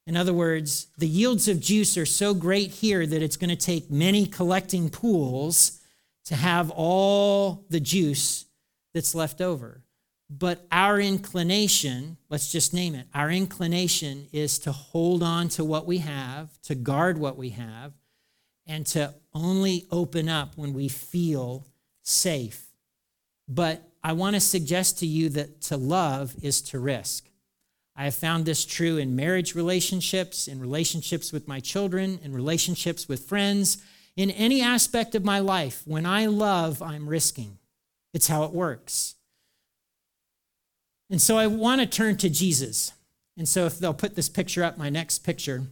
In 0.06 0.16
other 0.16 0.34
words, 0.34 0.88
the 0.98 1.08
yields 1.08 1.48
of 1.48 1.60
juice 1.60 1.96
are 1.96 2.04
so 2.04 2.34
great 2.34 2.70
here 2.70 3.06
that 3.06 3.22
it's 3.22 3.36
going 3.36 3.50
to 3.50 3.56
take 3.56 3.90
many 3.90 4.26
collecting 4.26 4.90
pools 4.90 5.80
to 6.26 6.34
have 6.34 6.70
all 6.70 7.64
the 7.70 7.80
juice 7.80 8.46
that's 8.92 9.14
left 9.14 9.40
over. 9.40 9.82
But 10.28 10.66
our 10.72 11.00
inclination, 11.00 12.16
let's 12.28 12.50
just 12.50 12.74
name 12.74 12.94
it, 12.94 13.06
our 13.14 13.30
inclination 13.30 14.26
is 14.32 14.58
to 14.60 14.72
hold 14.72 15.22
on 15.22 15.48
to 15.50 15.64
what 15.64 15.86
we 15.86 15.98
have, 15.98 16.50
to 16.62 16.74
guard 16.74 17.16
what 17.18 17.36
we 17.36 17.50
have, 17.50 17.92
and 18.66 18.86
to 18.86 19.14
only 19.34 19.86
open 19.90 20.28
up 20.28 20.56
when 20.56 20.72
we 20.72 20.88
feel 20.88 21.66
safe. 22.02 22.66
But 23.48 23.82
I 24.02 24.12
want 24.12 24.34
to 24.36 24.40
suggest 24.40 24.98
to 25.00 25.06
you 25.06 25.28
that 25.30 25.60
to 25.62 25.76
love 25.76 26.34
is 26.42 26.62
to 26.62 26.78
risk. 26.78 27.28
I 27.96 28.04
have 28.04 28.14
found 28.14 28.44
this 28.44 28.64
true 28.64 28.96
in 28.96 29.14
marriage 29.14 29.54
relationships, 29.54 30.48
in 30.48 30.60
relationships 30.60 31.32
with 31.32 31.46
my 31.46 31.60
children, 31.60 32.18
in 32.22 32.32
relationships 32.32 33.08
with 33.08 33.24
friends, 33.28 33.78
in 34.16 34.30
any 34.30 34.60
aspect 34.60 35.14
of 35.14 35.24
my 35.24 35.38
life. 35.38 35.82
When 35.86 36.06
I 36.06 36.26
love, 36.26 36.82
I'm 36.82 37.08
risking. 37.08 37.58
It's 38.12 38.28
how 38.28 38.44
it 38.44 38.52
works. 38.52 39.14
And 41.10 41.20
so 41.20 41.36
I 41.36 41.46
want 41.46 41.80
to 41.80 41.86
turn 41.86 42.16
to 42.18 42.30
Jesus. 42.30 42.92
And 43.36 43.48
so 43.48 43.66
if 43.66 43.78
they'll 43.78 43.94
put 43.94 44.16
this 44.16 44.28
picture 44.28 44.64
up, 44.64 44.78
my 44.78 44.90
next 44.90 45.20
picture. 45.20 45.64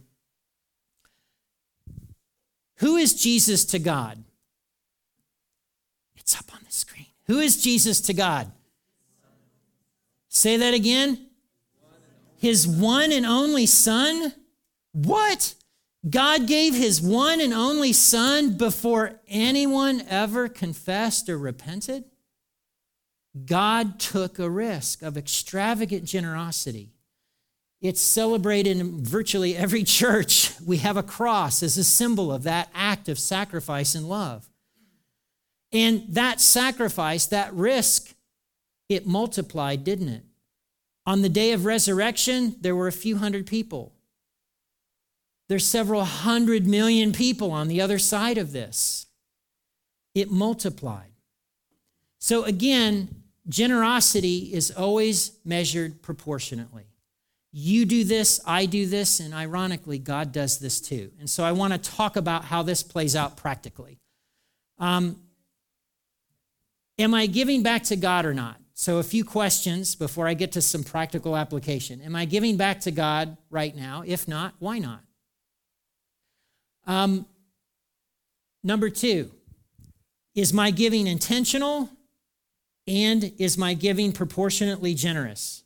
Who 2.83 2.97
is 2.97 3.13
Jesus 3.13 3.63
to 3.65 3.79
God? 3.79 4.21
It's 6.17 6.37
up 6.37 6.53
on 6.53 6.59
the 6.65 6.71
screen. 6.71 7.05
Who 7.27 7.39
is 7.39 7.61
Jesus 7.61 8.01
to 8.01 8.13
God? 8.13 8.51
Say 10.27 10.57
that 10.57 10.73
again 10.73 11.27
his 12.35 12.67
one 12.67 13.13
and 13.13 13.25
only 13.25 13.65
son? 13.65 14.33
What? 14.91 15.55
God 16.09 16.45
gave 16.45 16.73
his 16.73 17.01
one 17.01 17.39
and 17.39 17.53
only 17.53 17.93
son 17.93 18.57
before 18.57 19.21
anyone 19.29 20.01
ever 20.09 20.49
confessed 20.49 21.29
or 21.29 21.37
repented? 21.37 22.03
God 23.45 23.97
took 23.97 24.39
a 24.39 24.49
risk 24.49 25.01
of 25.01 25.17
extravagant 25.17 26.03
generosity. 26.03 26.92
It's 27.83 27.99
celebrated 27.99 28.77
in 28.77 29.03
virtually 29.03 29.57
every 29.57 29.83
church. 29.83 30.53
We 30.65 30.77
have 30.77 30.95
a 30.95 31.03
cross 31.03 31.61
as 31.61 31.77
a 31.77 31.83
symbol 31.83 32.31
of 32.31 32.43
that 32.43 32.69
act 32.73 33.09
of 33.09 33.19
sacrifice 33.19 33.93
and 33.93 34.07
love. 34.07 34.49
And 35.73 36.05
that 36.07 36.39
sacrifice, 36.39 37.25
that 37.25 37.53
risk, 37.53 38.13
it 38.87 39.05
multiplied, 39.05 39.83
didn't 39.83 40.07
it? 40.07 40.23
On 41.05 41.21
the 41.21 41.29
day 41.29 41.51
of 41.51 41.65
resurrection, 41.65 42.55
there 42.61 42.75
were 42.75 42.87
a 42.87 42.93
few 42.93 43.17
hundred 43.17 43.47
people. 43.47 43.91
There's 45.49 45.67
several 45.67 46.05
hundred 46.05 46.65
million 46.65 47.11
people 47.11 47.51
on 47.51 47.67
the 47.67 47.81
other 47.81 47.99
side 47.99 48.37
of 48.37 48.53
this. 48.53 49.07
It 50.15 50.31
multiplied. 50.31 51.11
So 52.19 52.45
again, 52.45 53.23
generosity 53.49 54.53
is 54.53 54.71
always 54.71 55.33
measured 55.43 56.01
proportionately. 56.01 56.85
You 57.55 57.85
do 57.85 58.03
this, 58.03 58.41
I 58.47 58.65
do 58.65 58.87
this, 58.87 59.19
and 59.19 59.31
ironically, 59.31 59.99
God 59.99 60.31
does 60.31 60.57
this 60.57 60.81
too. 60.81 61.11
And 61.19 61.29
so 61.29 61.43
I 61.43 61.51
want 61.51 61.71
to 61.73 61.91
talk 61.91 62.15
about 62.15 62.45
how 62.45 62.63
this 62.63 62.81
plays 62.81 63.15
out 63.15 63.37
practically. 63.37 63.99
Um, 64.79 65.21
am 66.97 67.13
I 67.13 67.27
giving 67.27 67.61
back 67.61 67.83
to 67.85 67.95
God 67.95 68.25
or 68.25 68.33
not? 68.33 68.57
So, 68.73 68.97
a 68.97 69.03
few 69.03 69.23
questions 69.23 69.93
before 69.93 70.27
I 70.27 70.33
get 70.33 70.51
to 70.53 70.61
some 70.63 70.83
practical 70.83 71.37
application. 71.37 72.01
Am 72.01 72.15
I 72.15 72.25
giving 72.25 72.57
back 72.57 72.79
to 72.81 72.91
God 72.91 73.37
right 73.51 73.75
now? 73.75 74.03
If 74.03 74.27
not, 74.27 74.55
why 74.57 74.79
not? 74.79 75.01
Um, 76.87 77.27
number 78.63 78.89
two, 78.89 79.29
is 80.33 80.51
my 80.53 80.71
giving 80.71 81.05
intentional 81.05 81.91
and 82.87 83.31
is 83.37 83.59
my 83.59 83.75
giving 83.75 84.11
proportionately 84.11 84.95
generous? 84.95 85.62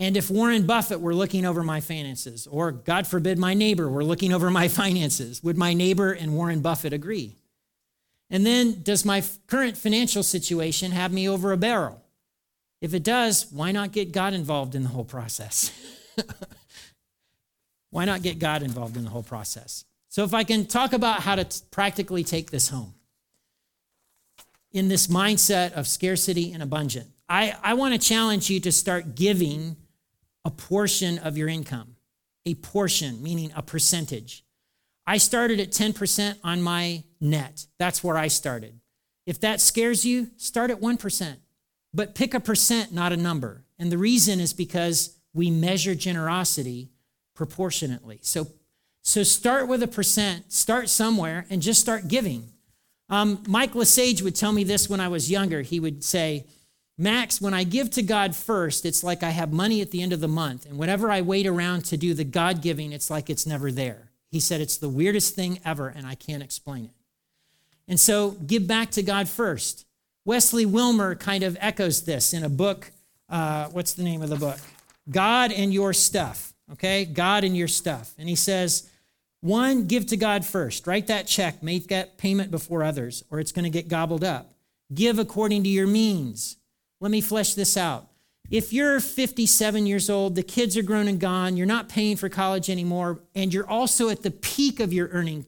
And 0.00 0.16
if 0.16 0.30
Warren 0.30 0.64
Buffett 0.64 1.02
were 1.02 1.14
looking 1.14 1.44
over 1.44 1.62
my 1.62 1.80
finances, 1.80 2.46
or 2.46 2.72
God 2.72 3.06
forbid 3.06 3.38
my 3.38 3.52
neighbor 3.52 3.86
were 3.86 4.02
looking 4.02 4.32
over 4.32 4.50
my 4.50 4.66
finances, 4.82 5.42
would 5.44 5.58
my 5.58 5.74
neighbor 5.74 6.10
and 6.10 6.34
Warren 6.34 6.62
Buffett 6.62 6.94
agree? 6.94 7.36
And 8.30 8.46
then, 8.46 8.82
does 8.82 9.04
my 9.04 9.22
current 9.46 9.76
financial 9.76 10.22
situation 10.22 10.92
have 10.92 11.12
me 11.12 11.28
over 11.28 11.52
a 11.52 11.56
barrel? 11.58 12.02
If 12.80 12.94
it 12.94 13.02
does, 13.02 13.52
why 13.52 13.72
not 13.72 13.92
get 13.92 14.10
God 14.10 14.32
involved 14.32 14.74
in 14.74 14.84
the 14.84 14.88
whole 14.88 15.04
process? 15.04 15.70
why 17.90 18.06
not 18.06 18.22
get 18.22 18.38
God 18.38 18.62
involved 18.62 18.96
in 18.96 19.04
the 19.04 19.10
whole 19.10 19.22
process? 19.22 19.84
So, 20.08 20.24
if 20.24 20.32
I 20.32 20.44
can 20.44 20.64
talk 20.64 20.94
about 20.94 21.20
how 21.20 21.34
to 21.34 21.44
t- 21.44 21.60
practically 21.70 22.24
take 22.24 22.50
this 22.50 22.70
home 22.70 22.94
in 24.72 24.88
this 24.88 25.08
mindset 25.08 25.72
of 25.72 25.86
scarcity 25.86 26.52
and 26.52 26.62
abundance, 26.62 27.08
I, 27.28 27.54
I 27.62 27.74
want 27.74 28.00
to 28.00 28.00
challenge 28.00 28.48
you 28.48 28.60
to 28.60 28.72
start 28.72 29.14
giving 29.14 29.76
a 30.44 30.50
portion 30.50 31.18
of 31.18 31.36
your 31.36 31.48
income, 31.48 31.96
a 32.46 32.54
portion, 32.54 33.22
meaning 33.22 33.52
a 33.54 33.62
percentage. 33.62 34.44
I 35.06 35.18
started 35.18 35.60
at 35.60 35.70
10% 35.70 36.36
on 36.44 36.62
my 36.62 37.04
net. 37.20 37.66
That's 37.78 38.04
where 38.04 38.16
I 38.16 38.28
started. 38.28 38.80
If 39.26 39.40
that 39.40 39.60
scares 39.60 40.04
you, 40.04 40.28
start 40.36 40.70
at 40.70 40.80
1%, 40.80 41.36
but 41.92 42.14
pick 42.14 42.34
a 42.34 42.40
percent, 42.40 42.92
not 42.92 43.12
a 43.12 43.16
number. 43.16 43.64
And 43.78 43.90
the 43.90 43.98
reason 43.98 44.40
is 44.40 44.52
because 44.52 45.16
we 45.34 45.50
measure 45.50 45.94
generosity 45.94 46.90
proportionately. 47.34 48.18
So, 48.22 48.48
so 49.02 49.22
start 49.22 49.68
with 49.68 49.82
a 49.82 49.88
percent, 49.88 50.52
start 50.52 50.88
somewhere, 50.88 51.46
and 51.50 51.62
just 51.62 51.80
start 51.80 52.08
giving. 52.08 52.48
Um, 53.08 53.42
Mike 53.46 53.74
Lesage 53.74 54.22
would 54.22 54.36
tell 54.36 54.52
me 54.52 54.64
this 54.64 54.88
when 54.88 55.00
I 55.00 55.08
was 55.08 55.30
younger. 55.30 55.62
He 55.62 55.80
would 55.80 56.04
say, 56.04 56.46
Max, 57.00 57.40
when 57.40 57.54
I 57.54 57.64
give 57.64 57.88
to 57.92 58.02
God 58.02 58.36
first, 58.36 58.84
it's 58.84 59.02
like 59.02 59.22
I 59.22 59.30
have 59.30 59.54
money 59.54 59.80
at 59.80 59.90
the 59.90 60.02
end 60.02 60.12
of 60.12 60.20
the 60.20 60.28
month. 60.28 60.66
And 60.66 60.76
whenever 60.76 61.10
I 61.10 61.22
wait 61.22 61.46
around 61.46 61.86
to 61.86 61.96
do 61.96 62.12
the 62.12 62.24
God 62.24 62.60
giving, 62.60 62.92
it's 62.92 63.08
like 63.08 63.30
it's 63.30 63.46
never 63.46 63.72
there. 63.72 64.10
He 64.30 64.38
said 64.38 64.60
it's 64.60 64.76
the 64.76 64.90
weirdest 64.90 65.34
thing 65.34 65.60
ever, 65.64 65.88
and 65.88 66.06
I 66.06 66.14
can't 66.14 66.42
explain 66.42 66.84
it. 66.84 66.90
And 67.88 67.98
so 67.98 68.32
give 68.32 68.66
back 68.66 68.90
to 68.90 69.02
God 69.02 69.30
first. 69.30 69.86
Wesley 70.26 70.66
Willmer 70.66 71.18
kind 71.18 71.42
of 71.42 71.56
echoes 71.58 72.04
this 72.04 72.34
in 72.34 72.44
a 72.44 72.50
book. 72.50 72.92
Uh, 73.30 73.68
what's 73.68 73.94
the 73.94 74.04
name 74.04 74.20
of 74.20 74.28
the 74.28 74.36
book? 74.36 74.58
God 75.08 75.52
and 75.52 75.72
Your 75.72 75.94
Stuff. 75.94 76.52
Okay? 76.70 77.06
God 77.06 77.44
and 77.44 77.56
Your 77.56 77.66
Stuff. 77.66 78.12
And 78.18 78.28
he 78.28 78.36
says, 78.36 78.90
one, 79.40 79.86
give 79.86 80.04
to 80.08 80.18
God 80.18 80.44
first. 80.44 80.86
Write 80.86 81.06
that 81.06 81.26
check, 81.26 81.62
make 81.62 81.88
that 81.88 82.18
payment 82.18 82.50
before 82.50 82.84
others, 82.84 83.24
or 83.30 83.40
it's 83.40 83.52
going 83.52 83.64
to 83.64 83.70
get 83.70 83.88
gobbled 83.88 84.22
up. 84.22 84.52
Give 84.92 85.18
according 85.18 85.62
to 85.62 85.70
your 85.70 85.86
means. 85.86 86.58
Let 87.00 87.10
me 87.10 87.20
flesh 87.20 87.54
this 87.54 87.76
out. 87.76 88.08
If 88.50 88.72
you're 88.72 89.00
57 89.00 89.86
years 89.86 90.10
old, 90.10 90.34
the 90.34 90.42
kids 90.42 90.76
are 90.76 90.82
grown 90.82 91.08
and 91.08 91.20
gone, 91.20 91.56
you're 91.56 91.66
not 91.66 91.88
paying 91.88 92.16
for 92.16 92.28
college 92.28 92.68
anymore, 92.68 93.20
and 93.34 93.54
you're 93.54 93.68
also 93.68 94.08
at 94.08 94.22
the 94.22 94.30
peak 94.30 94.80
of 94.80 94.92
your 94.92 95.08
earning, 95.08 95.46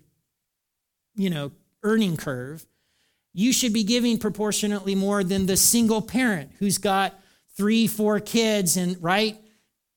you 1.17 1.29
know, 1.29 1.51
earning 1.83 2.17
curve, 2.17 2.65
you 3.35 3.53
should 3.53 3.73
be 3.73 3.83
giving 3.83 4.19
proportionately 4.19 4.95
more 4.95 5.25
than 5.25 5.47
the 5.47 5.57
single 5.57 6.01
parent 6.01 6.53
who's 6.59 6.79
got 6.79 7.19
three, 7.57 7.87
four 7.87 8.21
kids, 8.21 8.77
and 8.77 9.03
right? 9.03 9.37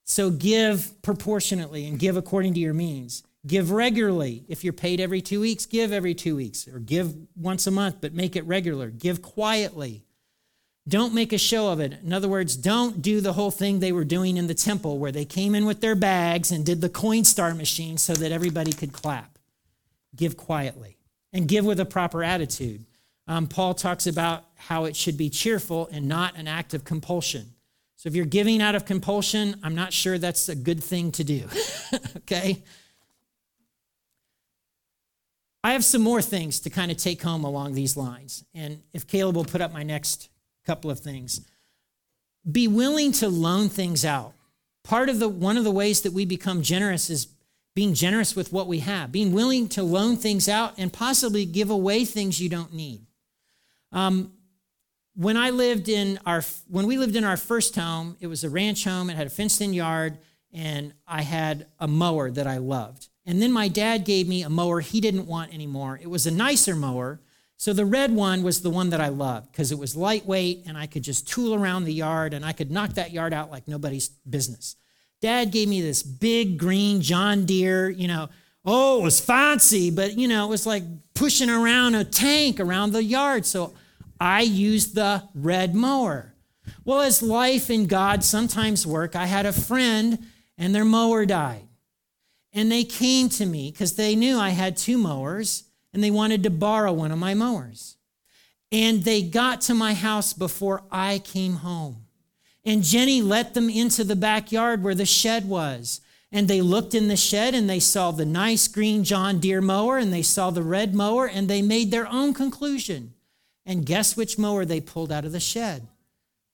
So 0.04 0.30
give 0.30 1.00
proportionately 1.02 1.86
and 1.86 1.98
give 1.98 2.16
according 2.16 2.54
to 2.54 2.60
your 2.60 2.74
means. 2.74 3.22
Give 3.46 3.70
regularly. 3.70 4.44
If 4.48 4.64
you're 4.64 4.72
paid 4.72 5.00
every 5.00 5.20
two 5.20 5.40
weeks, 5.40 5.66
give 5.66 5.92
every 5.92 6.14
two 6.14 6.34
weeks, 6.34 6.66
or 6.66 6.80
give 6.80 7.14
once 7.36 7.66
a 7.66 7.70
month, 7.70 8.00
but 8.00 8.14
make 8.14 8.34
it 8.34 8.44
regular. 8.46 8.90
Give 8.90 9.22
quietly. 9.22 10.05
Don't 10.88 11.14
make 11.14 11.32
a 11.32 11.38
show 11.38 11.68
of 11.68 11.80
it. 11.80 11.94
In 12.04 12.12
other 12.12 12.28
words, 12.28 12.56
don't 12.56 13.02
do 13.02 13.20
the 13.20 13.32
whole 13.32 13.50
thing 13.50 13.80
they 13.80 13.90
were 13.90 14.04
doing 14.04 14.36
in 14.36 14.46
the 14.46 14.54
temple 14.54 14.98
where 14.98 15.10
they 15.10 15.24
came 15.24 15.54
in 15.54 15.66
with 15.66 15.80
their 15.80 15.96
bags 15.96 16.52
and 16.52 16.64
did 16.64 16.80
the 16.80 16.88
Coinstar 16.88 17.56
machine 17.56 17.98
so 17.98 18.14
that 18.14 18.30
everybody 18.30 18.72
could 18.72 18.92
clap. 18.92 19.38
Give 20.14 20.36
quietly 20.36 20.96
and 21.32 21.48
give 21.48 21.64
with 21.64 21.80
a 21.80 21.84
proper 21.84 22.22
attitude. 22.22 22.84
Um, 23.26 23.48
Paul 23.48 23.74
talks 23.74 24.06
about 24.06 24.44
how 24.54 24.84
it 24.84 24.94
should 24.94 25.16
be 25.16 25.28
cheerful 25.28 25.88
and 25.90 26.06
not 26.08 26.36
an 26.36 26.46
act 26.46 26.72
of 26.72 26.84
compulsion. 26.84 27.54
So 27.96 28.08
if 28.08 28.14
you're 28.14 28.24
giving 28.24 28.62
out 28.62 28.76
of 28.76 28.84
compulsion, 28.84 29.56
I'm 29.64 29.74
not 29.74 29.92
sure 29.92 30.18
that's 30.18 30.48
a 30.48 30.54
good 30.54 30.84
thing 30.84 31.10
to 31.12 31.24
do. 31.24 31.48
okay? 32.18 32.62
I 35.64 35.72
have 35.72 35.84
some 35.84 36.02
more 36.02 36.22
things 36.22 36.60
to 36.60 36.70
kind 36.70 36.92
of 36.92 36.96
take 36.96 37.20
home 37.22 37.42
along 37.42 37.74
these 37.74 37.96
lines. 37.96 38.44
And 38.54 38.82
if 38.92 39.08
Caleb 39.08 39.34
will 39.34 39.44
put 39.44 39.60
up 39.60 39.72
my 39.72 39.82
next 39.82 40.28
couple 40.66 40.90
of 40.90 41.00
things. 41.00 41.40
Be 42.50 42.68
willing 42.68 43.12
to 43.12 43.28
loan 43.28 43.68
things 43.68 44.04
out. 44.04 44.32
Part 44.84 45.08
of 45.08 45.18
the 45.18 45.28
one 45.28 45.56
of 45.56 45.64
the 45.64 45.70
ways 45.70 46.02
that 46.02 46.12
we 46.12 46.24
become 46.24 46.62
generous 46.62 47.10
is 47.10 47.28
being 47.74 47.92
generous 47.92 48.34
with 48.34 48.52
what 48.52 48.66
we 48.66 48.78
have, 48.80 49.12
being 49.12 49.32
willing 49.32 49.68
to 49.68 49.82
loan 49.82 50.16
things 50.16 50.48
out 50.48 50.74
and 50.78 50.92
possibly 50.92 51.44
give 51.44 51.70
away 51.70 52.04
things 52.04 52.40
you 52.40 52.48
don't 52.48 52.72
need. 52.72 53.06
Um, 53.92 54.32
when 55.14 55.36
I 55.36 55.50
lived 55.50 55.88
in 55.88 56.18
our 56.24 56.42
when 56.68 56.86
we 56.86 56.98
lived 56.98 57.16
in 57.16 57.24
our 57.24 57.36
first 57.36 57.74
home, 57.74 58.16
it 58.20 58.26
was 58.26 58.44
a 58.44 58.50
ranch 58.50 58.84
home. 58.84 59.10
It 59.10 59.16
had 59.16 59.26
a 59.26 59.30
fenced-in 59.30 59.72
yard, 59.72 60.18
and 60.52 60.92
I 61.06 61.22
had 61.22 61.66
a 61.78 61.88
mower 61.88 62.30
that 62.30 62.46
I 62.46 62.58
loved. 62.58 63.08
And 63.24 63.42
then 63.42 63.50
my 63.50 63.68
dad 63.68 64.04
gave 64.04 64.28
me 64.28 64.42
a 64.42 64.50
mower 64.50 64.80
he 64.80 65.00
didn't 65.00 65.26
want 65.26 65.52
anymore. 65.52 65.98
It 66.00 66.08
was 66.08 66.26
a 66.26 66.30
nicer 66.30 66.76
mower, 66.76 67.20
so 67.58 67.72
the 67.72 67.86
red 67.86 68.12
one 68.12 68.42
was 68.42 68.60
the 68.60 68.70
one 68.70 68.90
that 68.90 69.00
I 69.00 69.08
loved 69.08 69.50
because 69.50 69.72
it 69.72 69.78
was 69.78 69.96
lightweight 69.96 70.64
and 70.66 70.76
I 70.76 70.86
could 70.86 71.02
just 71.02 71.28
tool 71.28 71.54
around 71.54 71.84
the 71.84 71.92
yard 71.92 72.34
and 72.34 72.44
I 72.44 72.52
could 72.52 72.70
knock 72.70 72.94
that 72.94 73.12
yard 73.12 73.32
out 73.32 73.50
like 73.50 73.66
nobody's 73.66 74.08
business. 74.08 74.76
Dad 75.22 75.50
gave 75.50 75.68
me 75.68 75.80
this 75.80 76.02
big 76.02 76.58
green 76.58 77.00
John 77.00 77.46
Deere, 77.46 77.88
you 77.88 78.08
know, 78.08 78.28
oh, 78.66 79.00
it 79.00 79.04
was 79.04 79.20
fancy, 79.20 79.90
but 79.90 80.18
you 80.18 80.28
know, 80.28 80.44
it 80.46 80.50
was 80.50 80.66
like 80.66 80.82
pushing 81.14 81.48
around 81.48 81.94
a 81.94 82.04
tank 82.04 82.60
around 82.60 82.92
the 82.92 83.02
yard. 83.02 83.46
So 83.46 83.72
I 84.20 84.42
used 84.42 84.94
the 84.94 85.22
red 85.34 85.74
mower. 85.74 86.34
Well, 86.84 87.00
as 87.00 87.22
life 87.22 87.70
and 87.70 87.88
God 87.88 88.22
sometimes 88.22 88.86
work, 88.86 89.16
I 89.16 89.26
had 89.26 89.46
a 89.46 89.52
friend 89.52 90.18
and 90.58 90.74
their 90.74 90.84
mower 90.84 91.24
died. 91.24 91.62
And 92.52 92.70
they 92.70 92.84
came 92.84 93.28
to 93.30 93.46
me 93.46 93.70
because 93.70 93.94
they 93.94 94.14
knew 94.14 94.38
I 94.38 94.50
had 94.50 94.76
two 94.76 94.98
mowers 94.98 95.64
and 95.92 96.02
they 96.02 96.10
wanted 96.10 96.42
to 96.42 96.50
borrow 96.50 96.92
one 96.92 97.12
of 97.12 97.18
my 97.18 97.34
mowers. 97.34 97.96
And 98.72 99.04
they 99.04 99.22
got 99.22 99.60
to 99.62 99.74
my 99.74 99.94
house 99.94 100.32
before 100.32 100.82
I 100.90 101.20
came 101.20 101.56
home. 101.56 102.06
And 102.64 102.82
Jenny 102.82 103.22
let 103.22 103.54
them 103.54 103.70
into 103.70 104.02
the 104.02 104.16
backyard 104.16 104.82
where 104.82 104.94
the 104.94 105.06
shed 105.06 105.48
was. 105.48 106.00
And 106.32 106.48
they 106.48 106.60
looked 106.60 106.94
in 106.94 107.08
the 107.08 107.16
shed 107.16 107.54
and 107.54 107.70
they 107.70 107.78
saw 107.78 108.10
the 108.10 108.26
nice 108.26 108.66
green 108.66 109.04
John 109.04 109.38
Deere 109.38 109.62
mower 109.62 109.98
and 109.98 110.12
they 110.12 110.22
saw 110.22 110.50
the 110.50 110.62
red 110.62 110.94
mower 110.94 111.26
and 111.26 111.48
they 111.48 111.62
made 111.62 111.90
their 111.90 112.08
own 112.08 112.34
conclusion. 112.34 113.14
And 113.64 113.86
guess 113.86 114.16
which 114.16 114.36
mower 114.36 114.64
they 114.64 114.80
pulled 114.80 115.12
out 115.12 115.24
of 115.24 115.32
the 115.32 115.40
shed? 115.40 115.86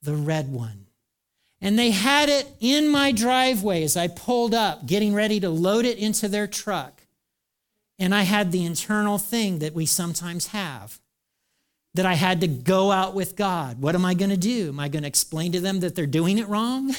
The 0.02 0.14
red 0.14 0.52
one. 0.52 0.86
And 1.60 1.78
they 1.78 1.92
had 1.92 2.28
it 2.28 2.48
in 2.60 2.88
my 2.88 3.12
driveway 3.12 3.82
as 3.84 3.96
I 3.96 4.08
pulled 4.08 4.52
up, 4.52 4.84
getting 4.84 5.14
ready 5.14 5.40
to 5.40 5.48
load 5.48 5.84
it 5.84 5.96
into 5.96 6.28
their 6.28 6.46
truck. 6.46 7.01
And 8.02 8.12
I 8.12 8.22
had 8.22 8.50
the 8.50 8.64
internal 8.64 9.16
thing 9.16 9.60
that 9.60 9.74
we 9.74 9.86
sometimes 9.86 10.48
have 10.48 10.98
that 11.94 12.04
I 12.04 12.14
had 12.14 12.40
to 12.40 12.48
go 12.48 12.90
out 12.90 13.14
with 13.14 13.36
God. 13.36 13.80
What 13.80 13.94
am 13.94 14.04
I 14.04 14.14
going 14.14 14.30
to 14.30 14.36
do? 14.36 14.70
Am 14.70 14.80
I 14.80 14.88
going 14.88 15.04
to 15.04 15.08
explain 15.08 15.52
to 15.52 15.60
them 15.60 15.78
that 15.80 15.94
they're 15.94 16.04
doing 16.04 16.38
it 16.38 16.48
wrong? 16.48 16.92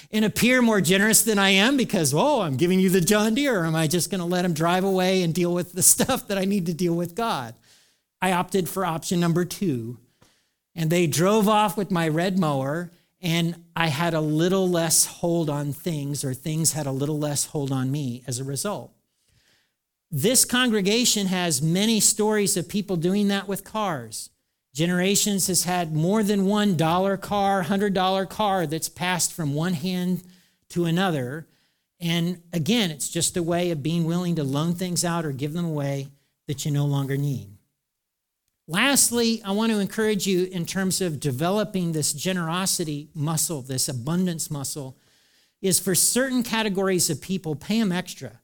and 0.10 0.24
appear 0.24 0.62
more 0.62 0.80
generous 0.80 1.20
than 1.20 1.38
I 1.38 1.50
am 1.50 1.76
because, 1.76 2.14
oh, 2.14 2.40
I'm 2.40 2.56
giving 2.56 2.80
you 2.80 2.88
the 2.88 3.02
John 3.02 3.34
Deere? 3.34 3.60
Or 3.60 3.66
am 3.66 3.76
I 3.76 3.88
just 3.88 4.10
going 4.10 4.20
to 4.20 4.24
let 4.24 4.40
them 4.40 4.54
drive 4.54 4.84
away 4.84 5.22
and 5.22 5.34
deal 5.34 5.52
with 5.52 5.74
the 5.74 5.82
stuff 5.92 6.26
that 6.28 6.38
I 6.38 6.46
need 6.46 6.64
to 6.64 6.72
deal 6.72 6.94
with 6.94 7.14
God? 7.14 7.54
I 8.22 8.32
opted 8.32 8.70
for 8.70 8.86
option 8.86 9.20
number 9.20 9.44
two. 9.44 9.98
And 10.74 10.88
they 10.88 11.06
drove 11.06 11.46
off 11.46 11.76
with 11.76 11.90
my 11.90 12.08
red 12.08 12.38
mower 12.38 12.90
and 13.24 13.64
I 13.74 13.88
had 13.88 14.12
a 14.12 14.20
little 14.20 14.68
less 14.68 15.06
hold 15.06 15.48
on 15.48 15.72
things, 15.72 16.24
or 16.24 16.34
things 16.34 16.74
had 16.74 16.86
a 16.86 16.92
little 16.92 17.18
less 17.18 17.46
hold 17.46 17.72
on 17.72 17.90
me 17.90 18.22
as 18.26 18.38
a 18.38 18.44
result. 18.44 18.92
This 20.10 20.44
congregation 20.44 21.28
has 21.28 21.62
many 21.62 22.00
stories 22.00 22.56
of 22.58 22.68
people 22.68 22.96
doing 22.96 23.28
that 23.28 23.48
with 23.48 23.64
cars. 23.64 24.28
Generations 24.74 25.46
has 25.46 25.64
had 25.64 25.94
more 25.94 26.22
than 26.22 26.44
one 26.44 26.76
dollar 26.76 27.16
car, 27.16 27.62
hundred 27.62 27.94
dollar 27.94 28.26
car 28.26 28.66
that's 28.66 28.90
passed 28.90 29.32
from 29.32 29.54
one 29.54 29.72
hand 29.72 30.22
to 30.68 30.84
another. 30.84 31.48
And 31.98 32.42
again, 32.52 32.90
it's 32.90 33.08
just 33.08 33.38
a 33.38 33.42
way 33.42 33.70
of 33.70 33.82
being 33.82 34.04
willing 34.04 34.36
to 34.36 34.44
loan 34.44 34.74
things 34.74 35.02
out 35.02 35.24
or 35.24 35.32
give 35.32 35.54
them 35.54 35.64
away 35.64 36.08
that 36.46 36.66
you 36.66 36.70
no 36.70 36.84
longer 36.84 37.16
need. 37.16 37.53
Lastly, 38.66 39.42
I 39.44 39.52
want 39.52 39.72
to 39.72 39.78
encourage 39.78 40.26
you 40.26 40.44
in 40.44 40.64
terms 40.64 41.02
of 41.02 41.20
developing 41.20 41.92
this 41.92 42.14
generosity 42.14 43.10
muscle, 43.14 43.60
this 43.60 43.88
abundance 43.88 44.50
muscle, 44.50 44.96
is 45.60 45.78
for 45.78 45.94
certain 45.94 46.42
categories 46.42 47.10
of 47.10 47.20
people, 47.20 47.56
pay 47.56 47.78
them 47.78 47.92
extra. 47.92 48.40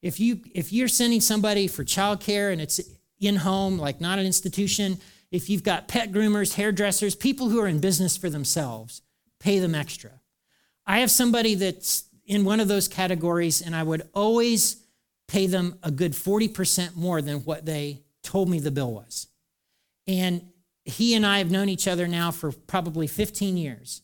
If 0.00 0.20
you 0.20 0.40
if 0.54 0.72
you're 0.72 0.88
sending 0.88 1.20
somebody 1.20 1.66
for 1.66 1.82
childcare 1.82 2.52
and 2.52 2.60
it's 2.60 2.80
in 3.18 3.36
home, 3.36 3.78
like 3.78 4.00
not 4.00 4.18
an 4.18 4.26
institution, 4.26 4.98
if 5.32 5.50
you've 5.50 5.62
got 5.64 5.88
pet 5.88 6.12
groomers, 6.12 6.54
hairdressers, 6.54 7.16
people 7.16 7.48
who 7.48 7.60
are 7.60 7.66
in 7.66 7.80
business 7.80 8.16
for 8.16 8.30
themselves, 8.30 9.02
pay 9.40 9.58
them 9.58 9.74
extra. 9.74 10.10
I 10.86 11.00
have 11.00 11.10
somebody 11.10 11.54
that's 11.56 12.04
in 12.26 12.44
one 12.44 12.60
of 12.60 12.68
those 12.68 12.86
categories, 12.86 13.60
and 13.60 13.74
I 13.74 13.82
would 13.82 14.08
always 14.14 14.76
pay 15.26 15.46
them 15.46 15.78
a 15.82 15.90
good 15.90 16.12
40% 16.12 16.94
more 16.94 17.22
than 17.22 17.38
what 17.38 17.64
they 17.64 18.02
told 18.22 18.48
me 18.48 18.60
the 18.60 18.70
bill 18.70 18.92
was. 18.92 19.26
And 20.06 20.50
he 20.84 21.14
and 21.14 21.24
I 21.24 21.38
have 21.38 21.50
known 21.50 21.68
each 21.68 21.88
other 21.88 22.06
now 22.06 22.30
for 22.30 22.52
probably 22.52 23.06
15 23.06 23.56
years. 23.56 24.02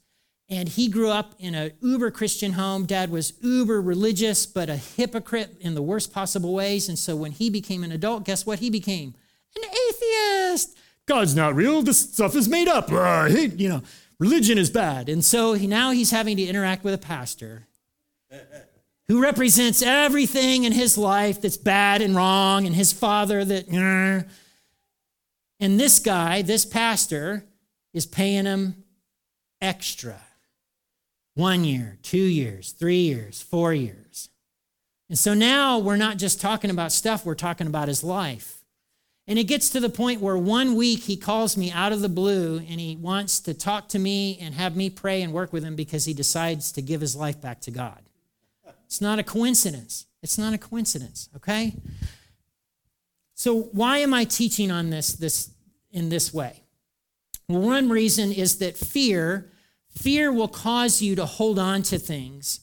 And 0.48 0.68
he 0.68 0.88
grew 0.88 1.10
up 1.10 1.34
in 1.38 1.54
a 1.54 1.70
uber 1.80 2.10
Christian 2.10 2.54
home. 2.54 2.84
Dad 2.86 3.10
was 3.10 3.34
uber 3.40 3.80
religious, 3.80 4.46
but 4.46 4.68
a 4.68 4.76
hypocrite 4.76 5.56
in 5.60 5.74
the 5.74 5.82
worst 5.82 6.12
possible 6.12 6.52
ways. 6.54 6.88
And 6.88 6.98
so 6.98 7.14
when 7.14 7.32
he 7.32 7.50
became 7.50 7.84
an 7.84 7.92
adult, 7.92 8.24
guess 8.24 8.44
what 8.44 8.58
he 8.58 8.70
became? 8.70 9.14
An 9.54 9.62
atheist. 9.62 10.76
God's 11.06 11.36
not 11.36 11.54
real. 11.54 11.82
This 11.82 12.00
stuff 12.00 12.34
is 12.34 12.48
made 12.48 12.66
up. 12.66 12.90
You 12.90 13.68
know, 13.68 13.82
religion 14.18 14.58
is 14.58 14.70
bad. 14.70 15.08
And 15.08 15.24
so 15.24 15.54
now 15.54 15.92
he's 15.92 16.10
having 16.10 16.36
to 16.38 16.42
interact 16.42 16.82
with 16.82 16.94
a 16.94 16.98
pastor 16.98 17.68
who 19.06 19.22
represents 19.22 19.82
everything 19.82 20.64
in 20.64 20.72
his 20.72 20.96
life 20.96 21.40
that's 21.40 21.56
bad 21.56 22.00
and 22.00 22.16
wrong, 22.16 22.66
and 22.66 22.74
his 22.74 22.92
father 22.92 23.44
that. 23.44 24.26
And 25.60 25.78
this 25.78 25.98
guy, 25.98 26.42
this 26.42 26.64
pastor, 26.64 27.44
is 27.92 28.06
paying 28.06 28.46
him 28.46 28.84
extra 29.60 30.20
one 31.34 31.64
year, 31.64 31.98
two 32.02 32.18
years, 32.18 32.72
three 32.72 33.02
years, 33.02 33.42
four 33.42 33.74
years. 33.74 34.30
And 35.08 35.18
so 35.18 35.34
now 35.34 35.78
we're 35.78 35.96
not 35.96 36.16
just 36.16 36.40
talking 36.40 36.70
about 36.70 36.92
stuff, 36.92 37.26
we're 37.26 37.34
talking 37.34 37.66
about 37.66 37.88
his 37.88 38.02
life. 38.02 38.64
And 39.26 39.38
it 39.38 39.44
gets 39.44 39.68
to 39.70 39.80
the 39.80 39.88
point 39.88 40.20
where 40.20 40.36
one 40.36 40.74
week 40.74 41.00
he 41.00 41.16
calls 41.16 41.56
me 41.56 41.70
out 41.70 41.92
of 41.92 42.00
the 42.00 42.08
blue 42.08 42.58
and 42.58 42.80
he 42.80 42.96
wants 42.96 43.38
to 43.40 43.54
talk 43.54 43.88
to 43.90 43.98
me 43.98 44.38
and 44.40 44.54
have 44.54 44.74
me 44.74 44.90
pray 44.90 45.22
and 45.22 45.32
work 45.32 45.52
with 45.52 45.62
him 45.62 45.76
because 45.76 46.04
he 46.04 46.14
decides 46.14 46.72
to 46.72 46.82
give 46.82 47.00
his 47.00 47.14
life 47.14 47.40
back 47.40 47.60
to 47.62 47.70
God. 47.70 48.00
It's 48.86 49.00
not 49.00 49.20
a 49.20 49.22
coincidence. 49.22 50.06
It's 50.22 50.36
not 50.36 50.52
a 50.52 50.58
coincidence, 50.58 51.28
okay? 51.36 51.74
So 53.40 53.62
why 53.72 54.00
am 54.00 54.12
I 54.12 54.24
teaching 54.24 54.70
on 54.70 54.90
this, 54.90 55.12
this 55.12 55.48
in 55.90 56.10
this 56.10 56.30
way? 56.30 56.62
One 57.46 57.88
reason 57.88 58.32
is 58.32 58.58
that 58.58 58.76
fear, 58.76 59.50
fear 59.88 60.30
will 60.30 60.46
cause 60.46 61.00
you 61.00 61.16
to 61.16 61.24
hold 61.24 61.58
on 61.58 61.82
to 61.84 61.98
things 61.98 62.60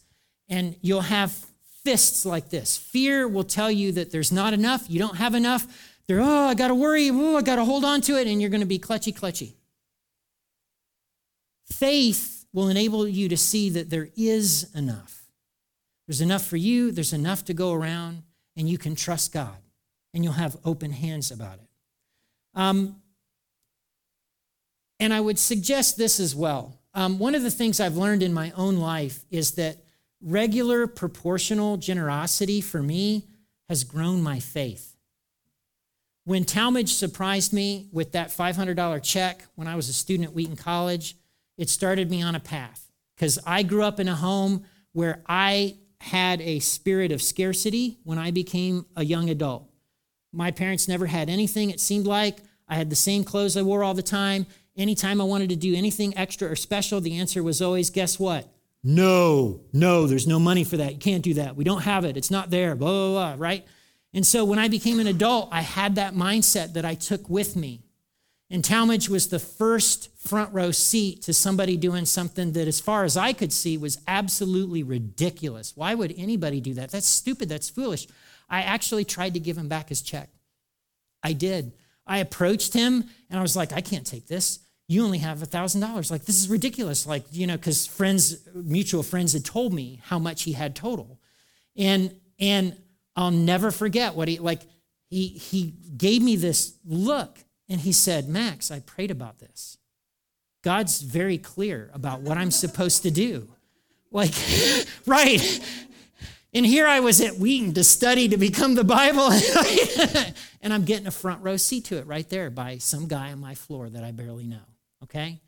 and 0.47 0.75
you'll 0.83 1.01
have 1.01 1.31
fists 1.83 2.27
like 2.27 2.51
this. 2.51 2.77
Fear 2.77 3.27
will 3.27 3.43
tell 3.43 3.71
you 3.71 3.91
that 3.93 4.11
there's 4.11 4.31
not 4.31 4.53
enough, 4.53 4.87
you 4.87 4.99
don't 4.99 5.15
have 5.15 5.33
enough. 5.33 5.65
They're, 6.07 6.21
oh, 6.21 6.45
I 6.49 6.53
got 6.53 6.67
to 6.67 6.75
worry, 6.75 7.09
oh, 7.09 7.37
I 7.37 7.41
got 7.41 7.55
to 7.55 7.65
hold 7.65 7.83
on 7.83 7.99
to 8.01 8.15
it, 8.15 8.27
and 8.27 8.39
you're 8.39 8.51
going 8.51 8.61
to 8.61 8.67
be 8.67 8.77
clutchy, 8.77 9.17
clutchy. 9.17 9.55
Faith 11.65 12.45
will 12.53 12.69
enable 12.69 13.07
you 13.07 13.29
to 13.29 13.35
see 13.35 13.71
that 13.71 13.89
there 13.89 14.09
is 14.15 14.69
enough. 14.75 15.25
There's 16.05 16.21
enough 16.21 16.45
for 16.45 16.57
you, 16.57 16.91
there's 16.91 17.13
enough 17.13 17.45
to 17.45 17.55
go 17.55 17.73
around, 17.73 18.21
and 18.55 18.69
you 18.69 18.77
can 18.77 18.95
trust 18.95 19.33
God, 19.33 19.57
and 20.13 20.23
you'll 20.23 20.33
have 20.33 20.57
open 20.65 20.91
hands 20.91 21.31
about 21.31 21.55
it. 21.55 21.67
Um, 22.55 23.01
and 24.99 25.13
I 25.13 25.19
would 25.19 25.37
suggest 25.37 25.97
this 25.97 26.19
as 26.19 26.35
well. 26.35 26.79
Um, 26.93 27.19
one 27.19 27.35
of 27.35 27.43
the 27.43 27.51
things 27.51 27.79
I've 27.79 27.97
learned 27.97 28.23
in 28.23 28.33
my 28.33 28.51
own 28.55 28.77
life 28.77 29.23
is 29.29 29.51
that 29.51 29.77
regular 30.21 30.87
proportional 30.87 31.77
generosity 31.77 32.61
for 32.61 32.81
me 32.81 33.27
has 33.69 33.83
grown 33.83 34.23
my 34.23 34.39
faith. 34.39 34.95
When 36.25 36.43
Talmage 36.43 36.89
surprised 36.89 37.53
me 37.53 37.87
with 37.91 38.13
that 38.13 38.29
$500 38.29 39.03
check 39.03 39.45
when 39.55 39.67
I 39.67 39.75
was 39.75 39.87
a 39.87 39.93
student 39.93 40.29
at 40.29 40.35
Wheaton 40.35 40.55
College, 40.55 41.15
it 41.57 41.69
started 41.69 42.09
me 42.09 42.21
on 42.21 42.35
a 42.35 42.39
path 42.39 42.91
because 43.15 43.39
I 43.45 43.63
grew 43.63 43.83
up 43.83 43.99
in 43.99 44.07
a 44.07 44.15
home 44.15 44.65
where 44.91 45.21
I 45.27 45.77
had 46.01 46.41
a 46.41 46.59
spirit 46.59 47.11
of 47.11 47.21
scarcity 47.21 47.97
when 48.03 48.17
I 48.17 48.31
became 48.31 48.85
a 48.95 49.05
young 49.05 49.29
adult. 49.29 49.66
My 50.37 50.51
parents 50.51 50.87
never 50.87 51.07
had 51.07 51.29
anything, 51.29 51.71
it 51.71 51.79
seemed 51.79 52.05
like. 52.05 52.37
I 52.69 52.75
had 52.75 52.91
the 52.91 52.95
same 52.95 53.23
clothes 53.23 53.57
I 53.57 53.63
wore 53.63 53.83
all 53.83 53.95
the 53.95 54.03
time. 54.03 54.45
Anytime 54.77 55.19
I 55.19 55.23
wanted 55.23 55.49
to 55.49 55.55
do 55.55 55.73
anything 55.73 56.15
extra 56.15 56.47
or 56.47 56.55
special, 56.55 57.01
the 57.01 57.17
answer 57.17 57.41
was 57.41 57.59
always 57.59 57.89
guess 57.89 58.19
what? 58.19 58.47
No, 58.83 59.61
no, 59.73 60.05
there's 60.05 60.27
no 60.27 60.39
money 60.39 60.63
for 60.63 60.77
that. 60.77 60.93
You 60.93 60.99
can't 60.99 61.23
do 61.23 61.33
that. 61.33 61.55
We 61.55 61.63
don't 61.63 61.81
have 61.81 62.05
it. 62.05 62.17
It's 62.17 62.29
not 62.29 62.51
there, 62.51 62.75
blah, 62.75 62.87
blah, 62.87 63.35
blah, 63.35 63.35
right? 63.43 63.65
And 64.13 64.27
so 64.27 64.45
when 64.45 64.59
I 64.59 64.67
became 64.67 64.99
an 64.99 65.07
adult, 65.07 65.49
I 65.51 65.61
had 65.61 65.95
that 65.95 66.13
mindset 66.13 66.73
that 66.73 66.85
I 66.85 66.93
took 66.93 67.27
with 67.31 67.55
me. 67.55 67.81
And 68.51 68.63
Talmage 68.63 69.09
was 69.09 69.29
the 69.29 69.39
first 69.39 70.15
front 70.19 70.53
row 70.53 70.69
seat 70.69 71.23
to 71.23 71.33
somebody 71.33 71.77
doing 71.77 72.05
something 72.05 72.51
that, 72.51 72.67
as 72.67 72.79
far 72.79 73.05
as 73.05 73.17
I 73.17 73.33
could 73.33 73.51
see, 73.51 73.75
was 73.75 73.99
absolutely 74.07 74.83
ridiculous. 74.83 75.75
Why 75.75 75.95
would 75.95 76.13
anybody 76.15 76.61
do 76.61 76.75
that? 76.75 76.91
That's 76.91 77.07
stupid. 77.07 77.49
That's 77.49 77.71
foolish. 77.71 78.07
I 78.49 78.61
actually 78.61 79.05
tried 79.05 79.33
to 79.33 79.39
give 79.39 79.57
him 79.57 79.67
back 79.67 79.89
his 79.89 80.01
check. 80.01 80.29
I 81.23 81.33
did. 81.33 81.73
I 82.05 82.19
approached 82.19 82.73
him 82.73 83.03
and 83.29 83.39
I 83.39 83.41
was 83.41 83.55
like, 83.55 83.73
I 83.73 83.81
can't 83.81 84.05
take 84.05 84.27
this. 84.27 84.59
You 84.87 85.03
only 85.03 85.17
have 85.17 85.43
a 85.43 85.45
$1,000. 85.45 86.11
Like, 86.11 86.23
this 86.23 86.41
is 86.41 86.49
ridiculous. 86.49 87.05
Like, 87.05 87.25
you 87.31 87.45
know, 87.45 87.57
because 87.57 87.85
friends, 87.85 88.37
mutual 88.55 89.03
friends 89.03 89.33
had 89.33 89.43
told 89.43 89.73
me 89.73 89.99
how 90.03 90.17
much 90.17 90.43
he 90.43 90.53
had 90.53 90.75
total. 90.75 91.19
And, 91.75 92.15
and 92.39 92.77
I'll 93.15 93.31
never 93.31 93.71
forget 93.71 94.15
what 94.15 94.29
he, 94.29 94.39
like, 94.39 94.61
he, 95.09 95.27
he 95.27 95.73
gave 95.97 96.21
me 96.21 96.37
this 96.37 96.77
look 96.85 97.39
and 97.67 97.81
he 97.81 97.91
said, 97.91 98.29
Max, 98.29 98.71
I 98.71 98.79
prayed 98.79 99.11
about 99.11 99.39
this. 99.39 99.77
God's 100.63 101.01
very 101.01 101.37
clear 101.37 101.91
about 101.93 102.21
what 102.21 102.37
I'm 102.37 102.51
supposed 102.51 103.03
to 103.03 103.11
do. 103.11 103.49
Like, 104.11 104.33
right. 105.05 105.61
And 106.53 106.65
here 106.65 106.87
I 106.87 106.99
was 107.01 107.21
at 107.21 107.37
Wheaton 107.37 107.73
to 107.73 107.83
study 107.83 108.29
to 108.29 108.37
become 108.37 108.75
the 108.75 108.83
Bible, 108.83 109.29
and 110.61 110.73
I'm 110.73 110.85
getting 110.85 111.07
a 111.07 111.11
front 111.11 111.43
row 111.43 111.57
seat 111.57 111.85
to 111.85 111.97
it 111.97 112.07
right 112.07 112.27
there 112.29 112.49
by 112.49 112.77
some 112.77 113.07
guy 113.07 113.31
on 113.31 113.39
my 113.39 113.53
floor 113.53 113.89
that 113.89 114.03
I 114.03 114.11
barely 114.11 114.45
know. 114.45 114.65
Okay? 115.03 115.39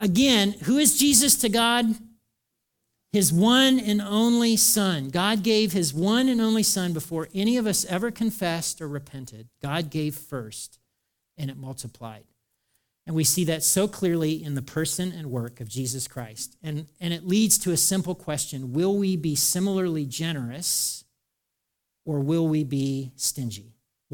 Again, 0.00 0.52
who 0.64 0.78
is 0.78 0.98
Jesus 0.98 1.36
to 1.36 1.48
God? 1.48 1.86
His 3.12 3.32
one 3.32 3.80
and 3.80 4.02
only 4.02 4.56
Son. 4.56 5.08
God 5.08 5.42
gave 5.42 5.72
His 5.72 5.94
one 5.94 6.28
and 6.28 6.40
only 6.40 6.62
Son 6.62 6.92
before 6.92 7.28
any 7.32 7.56
of 7.56 7.66
us 7.66 7.84
ever 7.86 8.10
confessed 8.10 8.82
or 8.82 8.88
repented. 8.88 9.48
God 9.62 9.90
gave 9.90 10.16
first 10.16 10.78
and 11.38 11.50
it 11.50 11.56
multiplied. 11.56 12.24
And 13.06 13.14
we 13.14 13.22
see 13.22 13.44
that 13.44 13.62
so 13.62 13.86
clearly 13.86 14.42
in 14.42 14.54
the 14.54 14.62
person 14.62 15.12
and 15.12 15.30
work 15.30 15.60
of 15.60 15.68
Jesus 15.68 16.08
Christ. 16.08 16.56
And, 16.62 16.88
and 17.00 17.14
it 17.14 17.26
leads 17.26 17.56
to 17.58 17.70
a 17.70 17.76
simple 17.76 18.14
question 18.14 18.72
Will 18.72 18.96
we 18.96 19.16
be 19.16 19.36
similarly 19.36 20.06
generous 20.06 21.04
or 22.04 22.20
will 22.20 22.48
we 22.48 22.64
be 22.64 23.12
stingy? 23.16 23.75